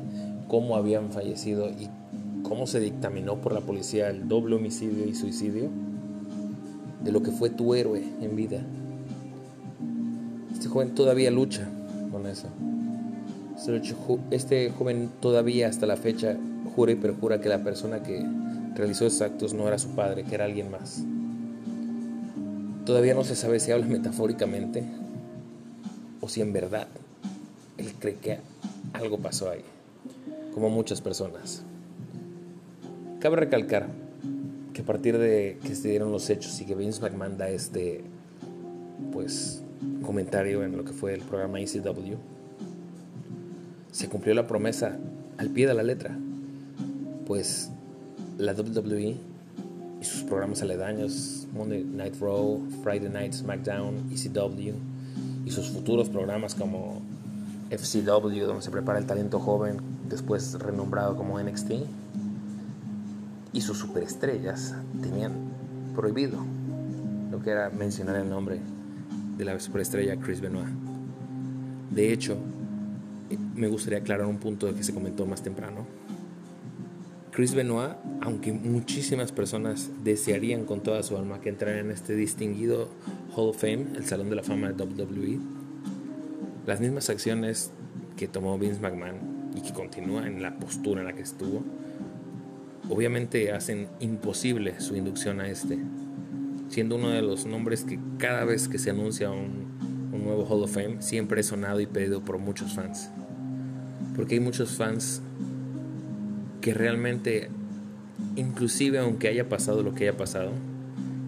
[0.48, 1.88] cómo habían fallecido y
[2.42, 5.68] cómo se dictaminó por la policía el doble homicidio y suicidio
[7.04, 8.60] de lo que fue tu héroe en vida.
[10.52, 11.68] Este joven todavía lucha
[12.10, 12.48] con eso.
[14.32, 16.36] Este joven todavía hasta la fecha
[16.78, 18.24] jura y perjura que la persona que
[18.76, 21.02] realizó esos actos no era su padre, que era alguien más.
[22.86, 24.84] Todavía no se sabe si habla metafóricamente
[26.20, 26.86] o si en verdad
[27.78, 28.38] él cree que
[28.92, 29.62] algo pasó ahí,
[30.54, 31.64] como muchas personas.
[33.18, 33.88] Cabe recalcar
[34.72, 38.04] que a partir de que se dieron los hechos y que Vince McMahon da este
[39.12, 39.64] pues
[40.02, 42.18] comentario en lo que fue el programa ECW,
[43.90, 44.96] se cumplió la promesa
[45.38, 46.16] al pie de la letra,
[47.28, 47.70] pues
[48.38, 49.16] la WWE
[50.00, 54.74] y sus programas aledaños, Monday Night Raw, Friday Night SmackDown, ECW
[55.44, 57.02] y sus futuros programas como
[57.70, 59.76] FCW, donde se prepara el talento joven,
[60.08, 61.72] después renombrado como NXT,
[63.52, 65.32] y sus superestrellas tenían
[65.94, 66.38] prohibido
[67.30, 68.58] lo que era mencionar el nombre
[69.36, 70.68] de la superestrella Chris Benoit.
[71.90, 72.38] De hecho,
[73.54, 75.86] me gustaría aclarar un punto que se comentó más temprano.
[77.38, 82.88] Chris Benoit, aunque muchísimas personas desearían con toda su alma que entrara en este distinguido
[83.36, 85.38] Hall of Fame, el Salón de la Fama de WWE,
[86.66, 87.70] las mismas acciones
[88.16, 91.62] que tomó Vince McMahon y que continúa en la postura en la que estuvo,
[92.90, 95.78] obviamente hacen imposible su inducción a este,
[96.68, 100.64] siendo uno de los nombres que cada vez que se anuncia un, un nuevo Hall
[100.64, 103.10] of Fame siempre es sonado y pedido por muchos fans.
[104.16, 105.22] Porque hay muchos fans
[106.68, 107.48] que realmente,
[108.36, 110.50] inclusive aunque haya pasado lo que haya pasado,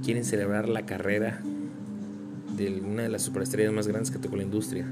[0.05, 1.41] quieren celebrar la carrera
[2.59, 4.85] de una de las superestrellas más grandes que tocó la industria,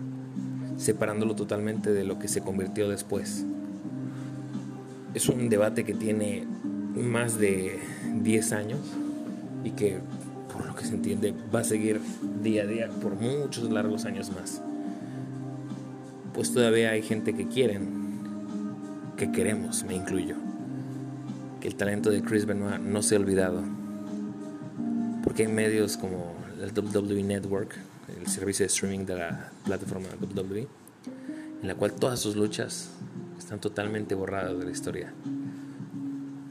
[0.79, 3.45] separándolo totalmente de lo que se convirtió después.
[5.13, 6.47] Es un debate que tiene
[6.97, 7.79] más de
[8.23, 8.81] 10 años
[9.65, 9.99] y que,
[10.51, 12.01] por lo que se entiende, va a seguir
[12.43, 14.63] día a día por muchos largos años más.
[16.33, 17.99] Pues todavía hay gente que quieren
[19.19, 20.37] que queremos, me incluyo,
[21.61, 23.65] que el talento de Chris Benoit no sea olvidado.
[25.25, 27.77] Porque hay medios como el WWE Network,
[28.17, 30.69] el servicio de streaming de la plataforma WWE,
[31.61, 32.91] en la cual todas sus luchas
[33.37, 35.13] están totalmente borradas de la historia.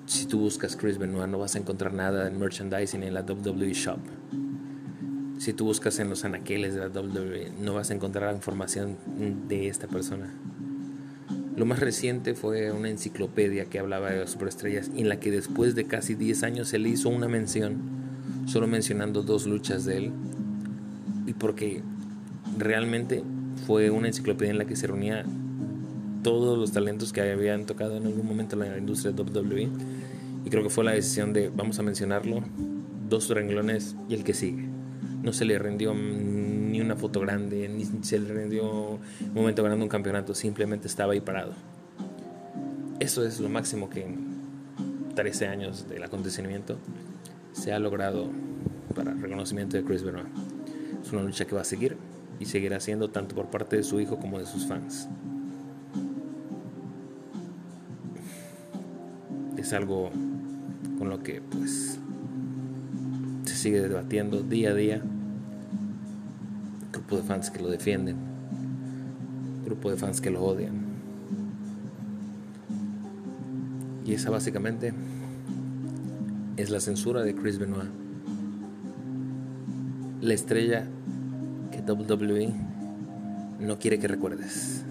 [0.06, 3.74] Si tú buscas Chris Benoit no vas a encontrar nada en merchandising en la WWE
[3.74, 4.00] Shop.
[5.40, 8.98] Si tú buscas en los anaqueles de la WWE no vas a encontrar información
[9.48, 10.34] de esta persona.
[11.58, 15.74] Lo más reciente fue una enciclopedia que hablaba de las superestrellas en la que después
[15.74, 17.78] de casi 10 años se le hizo una mención,
[18.46, 20.12] solo mencionando dos luchas de él.
[21.26, 21.82] Y porque
[22.60, 23.24] realmente
[23.66, 25.26] fue una enciclopedia en la que se reunía
[26.22, 29.68] todos los talentos que habían tocado en algún momento en la industria de WWE.
[30.46, 32.44] Y creo que fue la decisión de vamos a mencionarlo,
[33.10, 34.68] dos renglones y el que sigue.
[35.24, 35.96] No se le rindió
[36.88, 41.20] una foto grande, ni se le rindió un momento ganando un campeonato, simplemente estaba ahí
[41.20, 41.54] parado.
[43.00, 44.38] Eso es lo máximo que en
[45.16, 46.78] 13 años del acontecimiento
[47.52, 48.30] se ha logrado
[48.96, 50.28] para reconocimiento de Chris Benoit.
[51.04, 51.98] Es una lucha que va a seguir
[52.40, 55.10] y seguirá siendo tanto por parte de su hijo como de sus fans.
[59.58, 60.12] Es algo
[60.98, 62.00] con lo que pues
[63.46, 65.02] se sigue debatiendo día a día.
[67.08, 68.18] Grupo de fans que lo defienden.
[69.64, 70.74] Grupo de fans que lo odian.
[74.06, 74.94] Y esa básicamente
[76.58, 77.90] es la censura de Chris Benoit.
[80.20, 80.86] La estrella
[81.72, 82.54] que WWE
[83.62, 84.84] no quiere que recuerdes.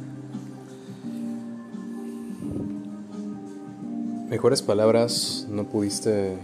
[4.30, 6.38] Mejores palabras no pudiste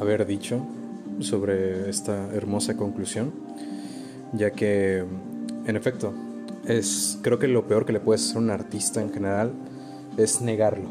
[0.00, 0.66] haber dicho
[1.20, 3.32] sobre esta hermosa conclusión,
[4.32, 5.04] ya que,
[5.66, 6.12] en efecto,
[6.66, 9.52] es creo que lo peor que le puedes hacer a un artista en general
[10.16, 10.88] es negarlo,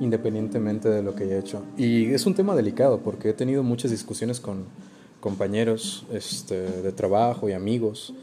[0.00, 1.62] independientemente de lo que haya hecho.
[1.76, 4.66] Y es un tema delicado porque he tenido muchas discusiones con
[5.20, 8.14] compañeros este, de trabajo y amigos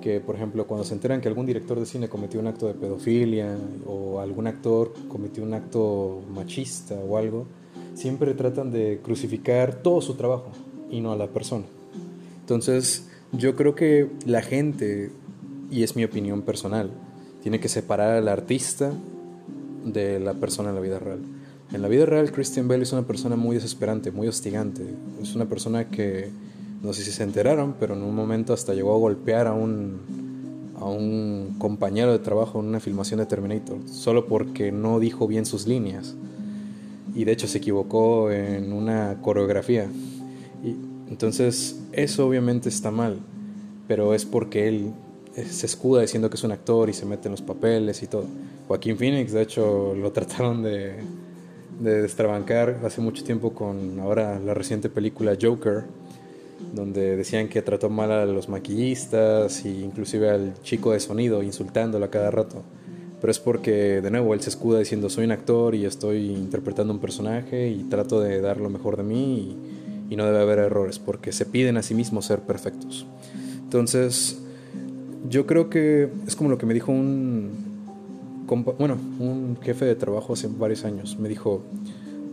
[0.00, 2.74] que, por ejemplo, cuando se enteran que algún director de cine cometió un acto de
[2.74, 3.56] pedofilia
[3.86, 7.46] o algún actor cometió un acto machista o algo,
[7.94, 10.52] siempre tratan de crucificar todo su trabajo
[10.90, 11.64] y no a la persona.
[12.40, 15.10] Entonces, yo creo que la gente,
[15.70, 16.90] y es mi opinión personal,
[17.42, 18.92] tiene que separar al artista
[19.84, 21.20] de la persona en la vida real.
[21.72, 24.84] En la vida real, Christian Bale es una persona muy desesperante, muy hostigante.
[25.22, 26.30] Es una persona que
[26.82, 29.98] no sé si se enteraron, pero en un momento hasta llegó a golpear a un,
[30.80, 35.44] a un compañero de trabajo en una filmación de Terminator, solo porque no dijo bien
[35.44, 36.14] sus líneas.
[37.14, 39.88] Y de hecho se equivocó en una coreografía.
[40.64, 43.18] Y, entonces, eso obviamente está mal,
[43.86, 44.92] pero es porque él
[45.34, 48.24] se escuda diciendo que es un actor y se mete en los papeles y todo.
[48.66, 50.96] Joaquín Phoenix, de hecho, lo trataron de,
[51.80, 55.84] de destrabancar hace mucho tiempo con ahora la reciente película Joker
[56.72, 62.04] donde decían que trató mal a los maquillistas e inclusive al chico de sonido, insultándolo
[62.04, 62.62] a cada rato.
[63.20, 66.92] Pero es porque, de nuevo, él se escuda diciendo soy un actor y estoy interpretando
[66.92, 69.77] un personaje y trato de dar lo mejor de mí y,
[70.10, 73.06] y no debe haber errores, porque se piden a sí mismos ser perfectos.
[73.62, 74.38] Entonces,
[75.28, 77.50] yo creo que es como lo que me dijo un,
[78.78, 81.18] bueno, un jefe de trabajo hace varios años.
[81.18, 81.62] Me dijo,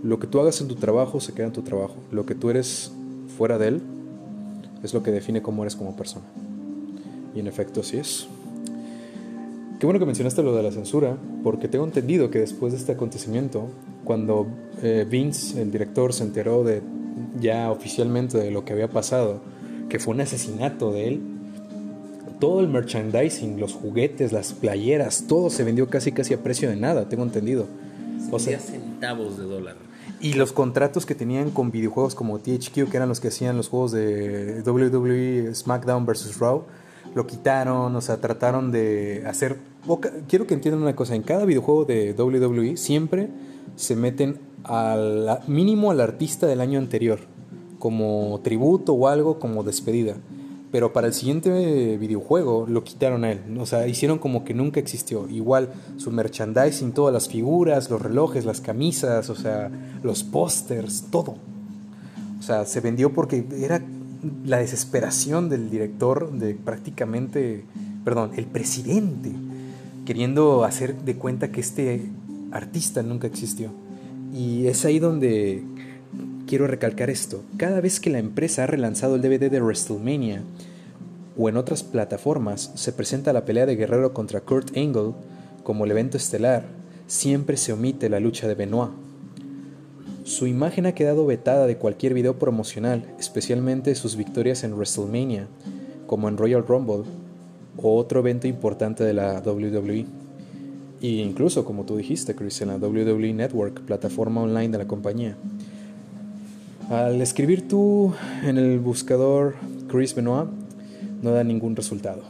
[0.03, 1.95] lo que tú hagas en tu trabajo se queda en tu trabajo.
[2.11, 2.91] Lo que tú eres
[3.38, 3.82] fuera de él
[4.84, 6.26] es lo que define cómo eres como persona.
[7.34, 8.28] Y en efecto así es.
[9.80, 12.93] Qué bueno que mencionaste lo de la censura, porque tengo entendido que después de este
[12.93, 13.67] acontecimiento,
[14.05, 14.47] cuando
[14.82, 16.82] eh, Vince, el director, se enteró de
[17.39, 19.41] ya oficialmente de lo que había pasado,
[19.89, 21.22] que fue un asesinato de él,
[22.39, 26.76] todo el merchandising, los juguetes, las playeras, todo se vendió casi casi a precio de
[26.76, 27.68] nada, tengo entendido.
[28.32, 29.76] O sea, centavos de dólar.
[30.20, 33.70] Y los contratos que tenían con videojuegos como THQ, que eran los que hacían los
[33.70, 36.39] juegos de WWE SmackDown vs.
[36.39, 36.63] Raw,
[37.13, 39.57] lo quitaron, o sea, trataron de hacer...
[40.27, 43.29] Quiero que entiendan una cosa, en cada videojuego de WWE siempre
[43.75, 47.19] se meten al mínimo al artista del año anterior,
[47.77, 50.15] como tributo o algo, como despedida
[50.75, 53.39] pero para el siguiente videojuego lo quitaron a él.
[53.61, 55.25] O sea, hicieron como que nunca existió.
[55.29, 59.71] Igual su merchandising, todas las figuras, los relojes, las camisas, o sea,
[60.03, 61.36] los pósters, todo.
[62.38, 63.81] O sea, se vendió porque era
[64.43, 67.63] la desesperación del director de prácticamente,
[68.03, 69.31] perdón, el presidente,
[70.06, 72.10] queriendo hacer de cuenta que este
[72.51, 73.72] artista nunca existió.
[74.34, 75.64] Y es ahí donde
[76.47, 77.41] quiero recalcar esto.
[77.58, 80.43] Cada vez que la empresa ha relanzado el DVD de WrestleMania
[81.38, 85.14] o en otras plataformas se presenta la pelea de Guerrero contra Kurt Angle
[85.64, 86.66] como el evento estelar,
[87.08, 88.91] siempre se omite la lucha de Benoit.
[90.24, 95.47] Su imagen ha quedado vetada de cualquier video promocional, especialmente sus victorias en WrestleMania,
[96.08, 97.03] como en Royal Rumble
[97.82, 100.05] otro evento importante de la WWE.
[101.01, 105.36] E incluso, como tú dijiste, Chris, en la WWE Network, plataforma online de la compañía.
[106.89, 108.13] Al escribir tú
[108.43, 109.55] en el buscador
[109.88, 110.49] Chris Benoit,
[111.21, 112.21] no da ningún resultado.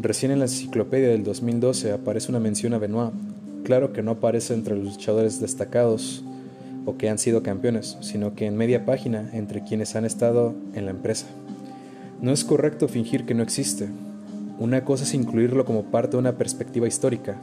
[0.00, 3.12] Recién en la enciclopedia del 2012 aparece una mención a Benoit.
[3.64, 6.22] Claro que no aparece entre los luchadores destacados
[6.84, 10.84] o que han sido campeones, sino que en media página entre quienes han estado en
[10.84, 11.26] la empresa.
[12.20, 13.88] No es correcto fingir que no existe.
[14.58, 17.36] Una cosa es incluirlo como parte de una perspectiva histórica,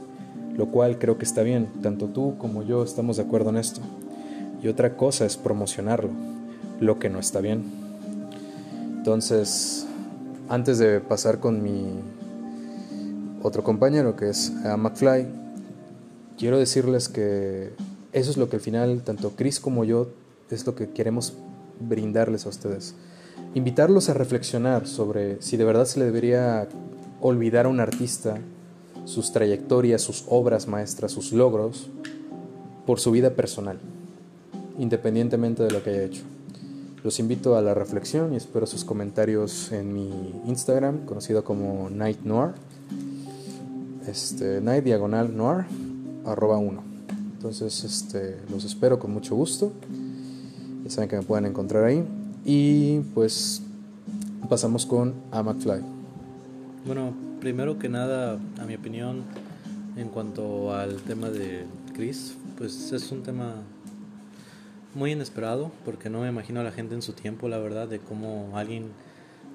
[0.54, 3.80] lo cual creo que está bien, tanto tú como yo estamos de acuerdo en esto
[4.62, 6.10] y otra cosa es promocionarlo,
[6.80, 7.64] lo que no está bien.
[8.96, 9.86] Entonces,
[10.48, 11.86] antes de pasar con mi
[13.42, 15.26] otro compañero que es McFly,
[16.36, 17.72] quiero decirles que
[18.12, 20.08] eso es lo que al final tanto Chris como yo
[20.50, 21.34] es lo que queremos
[21.80, 22.94] brindarles a ustedes.
[23.54, 26.66] Invitarlos a reflexionar sobre si de verdad se le debería
[27.20, 28.38] olvidar a un artista
[29.04, 31.88] sus trayectorias, sus obras maestras, sus logros,
[32.86, 33.78] por su vida personal
[34.78, 36.22] independientemente de lo que haya hecho.
[37.02, 40.10] Los invito a la reflexión y espero sus comentarios en mi
[40.46, 42.52] Instagram, conocido como Night Noir.
[44.08, 45.66] Este, Night Diagonal Noir,
[46.24, 46.82] arroba 1.
[47.34, 49.72] Entonces, este, los espero con mucho gusto.
[50.84, 52.04] Ya saben que me pueden encontrar ahí.
[52.44, 53.62] Y pues
[54.48, 55.95] pasamos con A McFly.
[56.86, 59.24] Bueno, primero que nada, a mi opinión,
[59.96, 61.64] en cuanto al tema de
[61.94, 63.54] Chris, pues es un tema
[64.94, 67.98] muy inesperado, porque no me imagino a la gente en su tiempo, la verdad, de
[67.98, 68.92] cómo alguien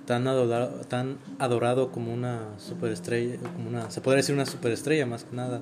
[0.06, 5.24] tan adorado, tan adorado como una superestrella, como una, se podría decir una superestrella más
[5.24, 5.62] que nada,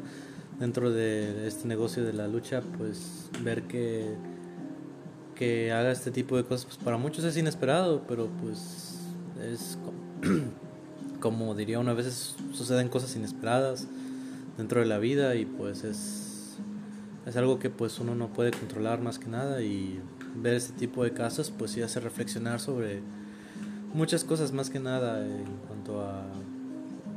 [0.60, 4.16] dentro de este negocio de la lucha, pues ver que,
[5.36, 8.98] que haga este tipo de cosas, pues para muchos es inesperado, pero pues
[9.40, 9.78] es
[11.20, 13.88] como diría una vez, suceden cosas inesperadas
[14.58, 16.30] dentro de la vida y pues es
[17.26, 20.00] es algo que pues uno no puede controlar más que nada y
[20.36, 23.02] ver este tipo de casos pues sí hace reflexionar sobre
[23.94, 26.24] muchas cosas más que nada en cuanto a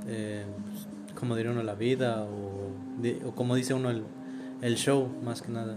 [0.07, 0.45] eh,
[1.19, 2.73] como diría uno la vida o,
[3.27, 4.03] o como dice uno el,
[4.61, 5.77] el, show más que nada.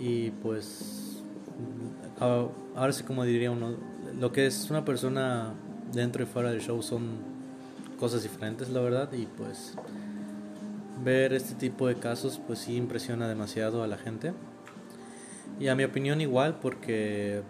[0.00, 1.18] Y pues
[2.18, 3.74] ahora sí como diría uno
[4.18, 5.52] lo que es una persona
[5.92, 7.38] dentro y fuera del show son
[7.98, 9.74] cosas diferentes la verdad y pues
[11.04, 14.32] ver este tipo de casos pues sí impresiona demasiado a la gente.
[15.60, 17.42] Y a mi opinión igual porque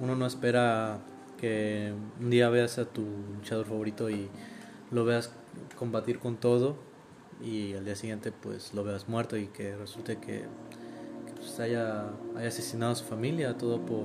[0.00, 0.98] uno no espera
[1.38, 3.04] que un día veas a tu
[3.36, 4.28] luchador favorito y
[4.90, 5.30] lo veas
[5.76, 6.76] combatir con todo
[7.42, 10.44] y al día siguiente pues lo veas muerto y que resulte que,
[11.36, 12.06] pues, haya,
[12.36, 14.04] haya asesinado a su familia, todo por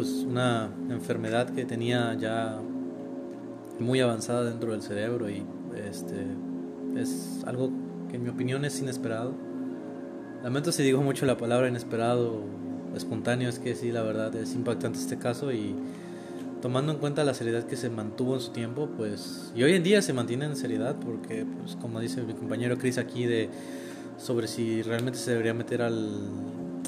[0.00, 2.58] pues una enfermedad que tenía ya
[3.78, 5.42] muy avanzada dentro del cerebro y
[5.90, 6.24] este
[6.96, 7.70] es algo
[8.08, 9.34] que en mi opinión es inesperado.
[10.42, 12.40] Lamento si digo mucho la palabra inesperado,
[12.96, 15.74] espontáneo, es que sí, la verdad es impactante este caso y
[16.62, 19.82] tomando en cuenta la seriedad que se mantuvo en su tiempo, pues, y hoy en
[19.82, 23.50] día se mantiene en seriedad porque, pues, como dice mi compañero Chris aquí, de
[24.16, 26.08] sobre si realmente se debería meter al,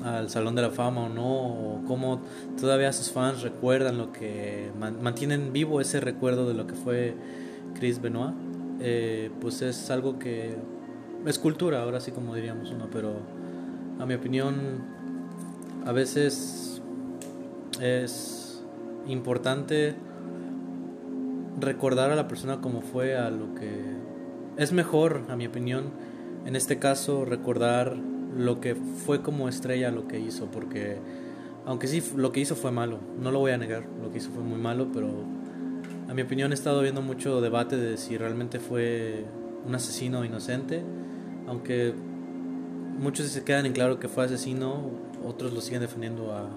[0.04, 2.20] al Salón de la Fama o no, o cómo
[2.60, 7.14] todavía sus fans recuerdan lo que, mantienen vivo ese recuerdo de lo que fue
[7.74, 8.34] Chris Benoit.
[8.80, 10.56] Eh, pues es algo que
[11.26, 13.14] es cultura, ahora sí como diríamos uno, pero
[14.00, 14.84] a mi opinión
[15.86, 16.82] a veces
[17.80, 18.62] es
[19.06, 19.94] importante
[21.60, 23.70] recordar a la persona como fue a lo que
[24.56, 25.90] es mejor, a mi opinión,
[26.44, 27.96] en este caso recordar
[28.36, 30.98] lo que fue como estrella lo que hizo, porque
[31.66, 34.30] aunque sí lo que hizo fue malo, no lo voy a negar, lo que hizo
[34.30, 35.08] fue muy malo, pero
[36.08, 39.24] a mi opinión he estado viendo mucho debate de si realmente fue
[39.66, 40.82] un asesino inocente,
[41.46, 41.94] aunque
[42.98, 44.90] muchos se quedan en claro que fue asesino,
[45.24, 46.48] otros lo siguen defendiendo a,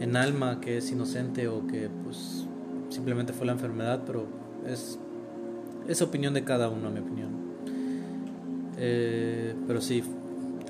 [0.00, 2.46] en alma que es inocente o que pues
[2.88, 4.26] simplemente fue la enfermedad, pero
[4.66, 4.98] es,
[5.88, 7.30] es opinión de cada uno, a mi opinión.
[8.78, 10.02] Eh, pero sí,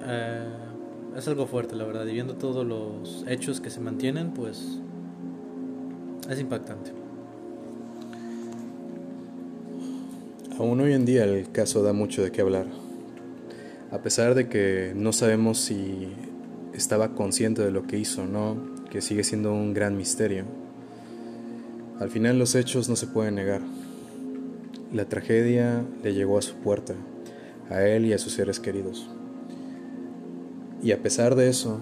[0.07, 0.46] eh,
[1.16, 4.80] es algo fuerte, la verdad, y viendo todos los hechos que se mantienen, pues
[6.28, 6.92] es impactante.
[10.59, 12.66] Aún hoy en día el caso da mucho de qué hablar.
[13.90, 16.09] A pesar de que no sabemos si
[16.72, 18.57] estaba consciente de lo que hizo o no,
[18.90, 20.44] que sigue siendo un gran misterio.
[21.98, 23.61] Al final los hechos no se pueden negar.
[24.92, 26.94] La tragedia le llegó a su puerta,
[27.70, 29.09] a él y a sus seres queridos.
[30.83, 31.78] Y a pesar de eso,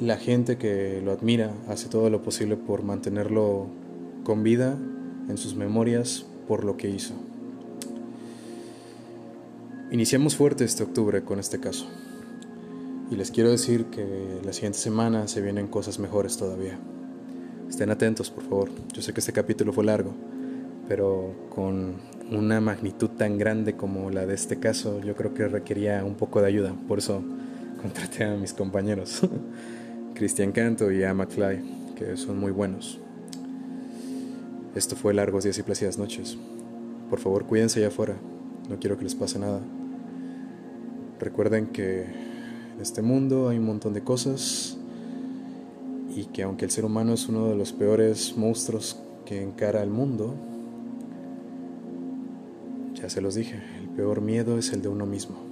[0.00, 3.68] la gente que lo admira hace todo lo posible por mantenerlo
[4.24, 4.76] con vida
[5.28, 7.14] en sus memorias por lo que hizo.
[9.92, 11.86] Iniciamos fuerte este octubre con este caso.
[13.10, 16.78] Y les quiero decir que la siguiente semana se vienen cosas mejores todavía.
[17.68, 18.70] Estén atentos, por favor.
[18.92, 20.12] Yo sé que este capítulo fue largo,
[20.88, 21.96] pero con
[22.30, 26.40] una magnitud tan grande como la de este caso, yo creo que requería un poco
[26.40, 26.74] de ayuda.
[26.88, 27.22] Por eso
[27.82, 29.20] contraté a mis compañeros,
[30.14, 33.00] Cristian Canto y a McFly, que son muy buenos.
[34.76, 36.38] Esto fue Largos Días y Plácidas Noches.
[37.10, 38.16] Por favor, cuídense allá afuera.
[38.70, 39.60] No quiero que les pase nada.
[41.18, 44.78] Recuerden que en este mundo hay un montón de cosas
[46.14, 49.90] y que aunque el ser humano es uno de los peores monstruos que encara el
[49.90, 50.34] mundo,
[52.94, 55.51] ya se los dije, el peor miedo es el de uno mismo.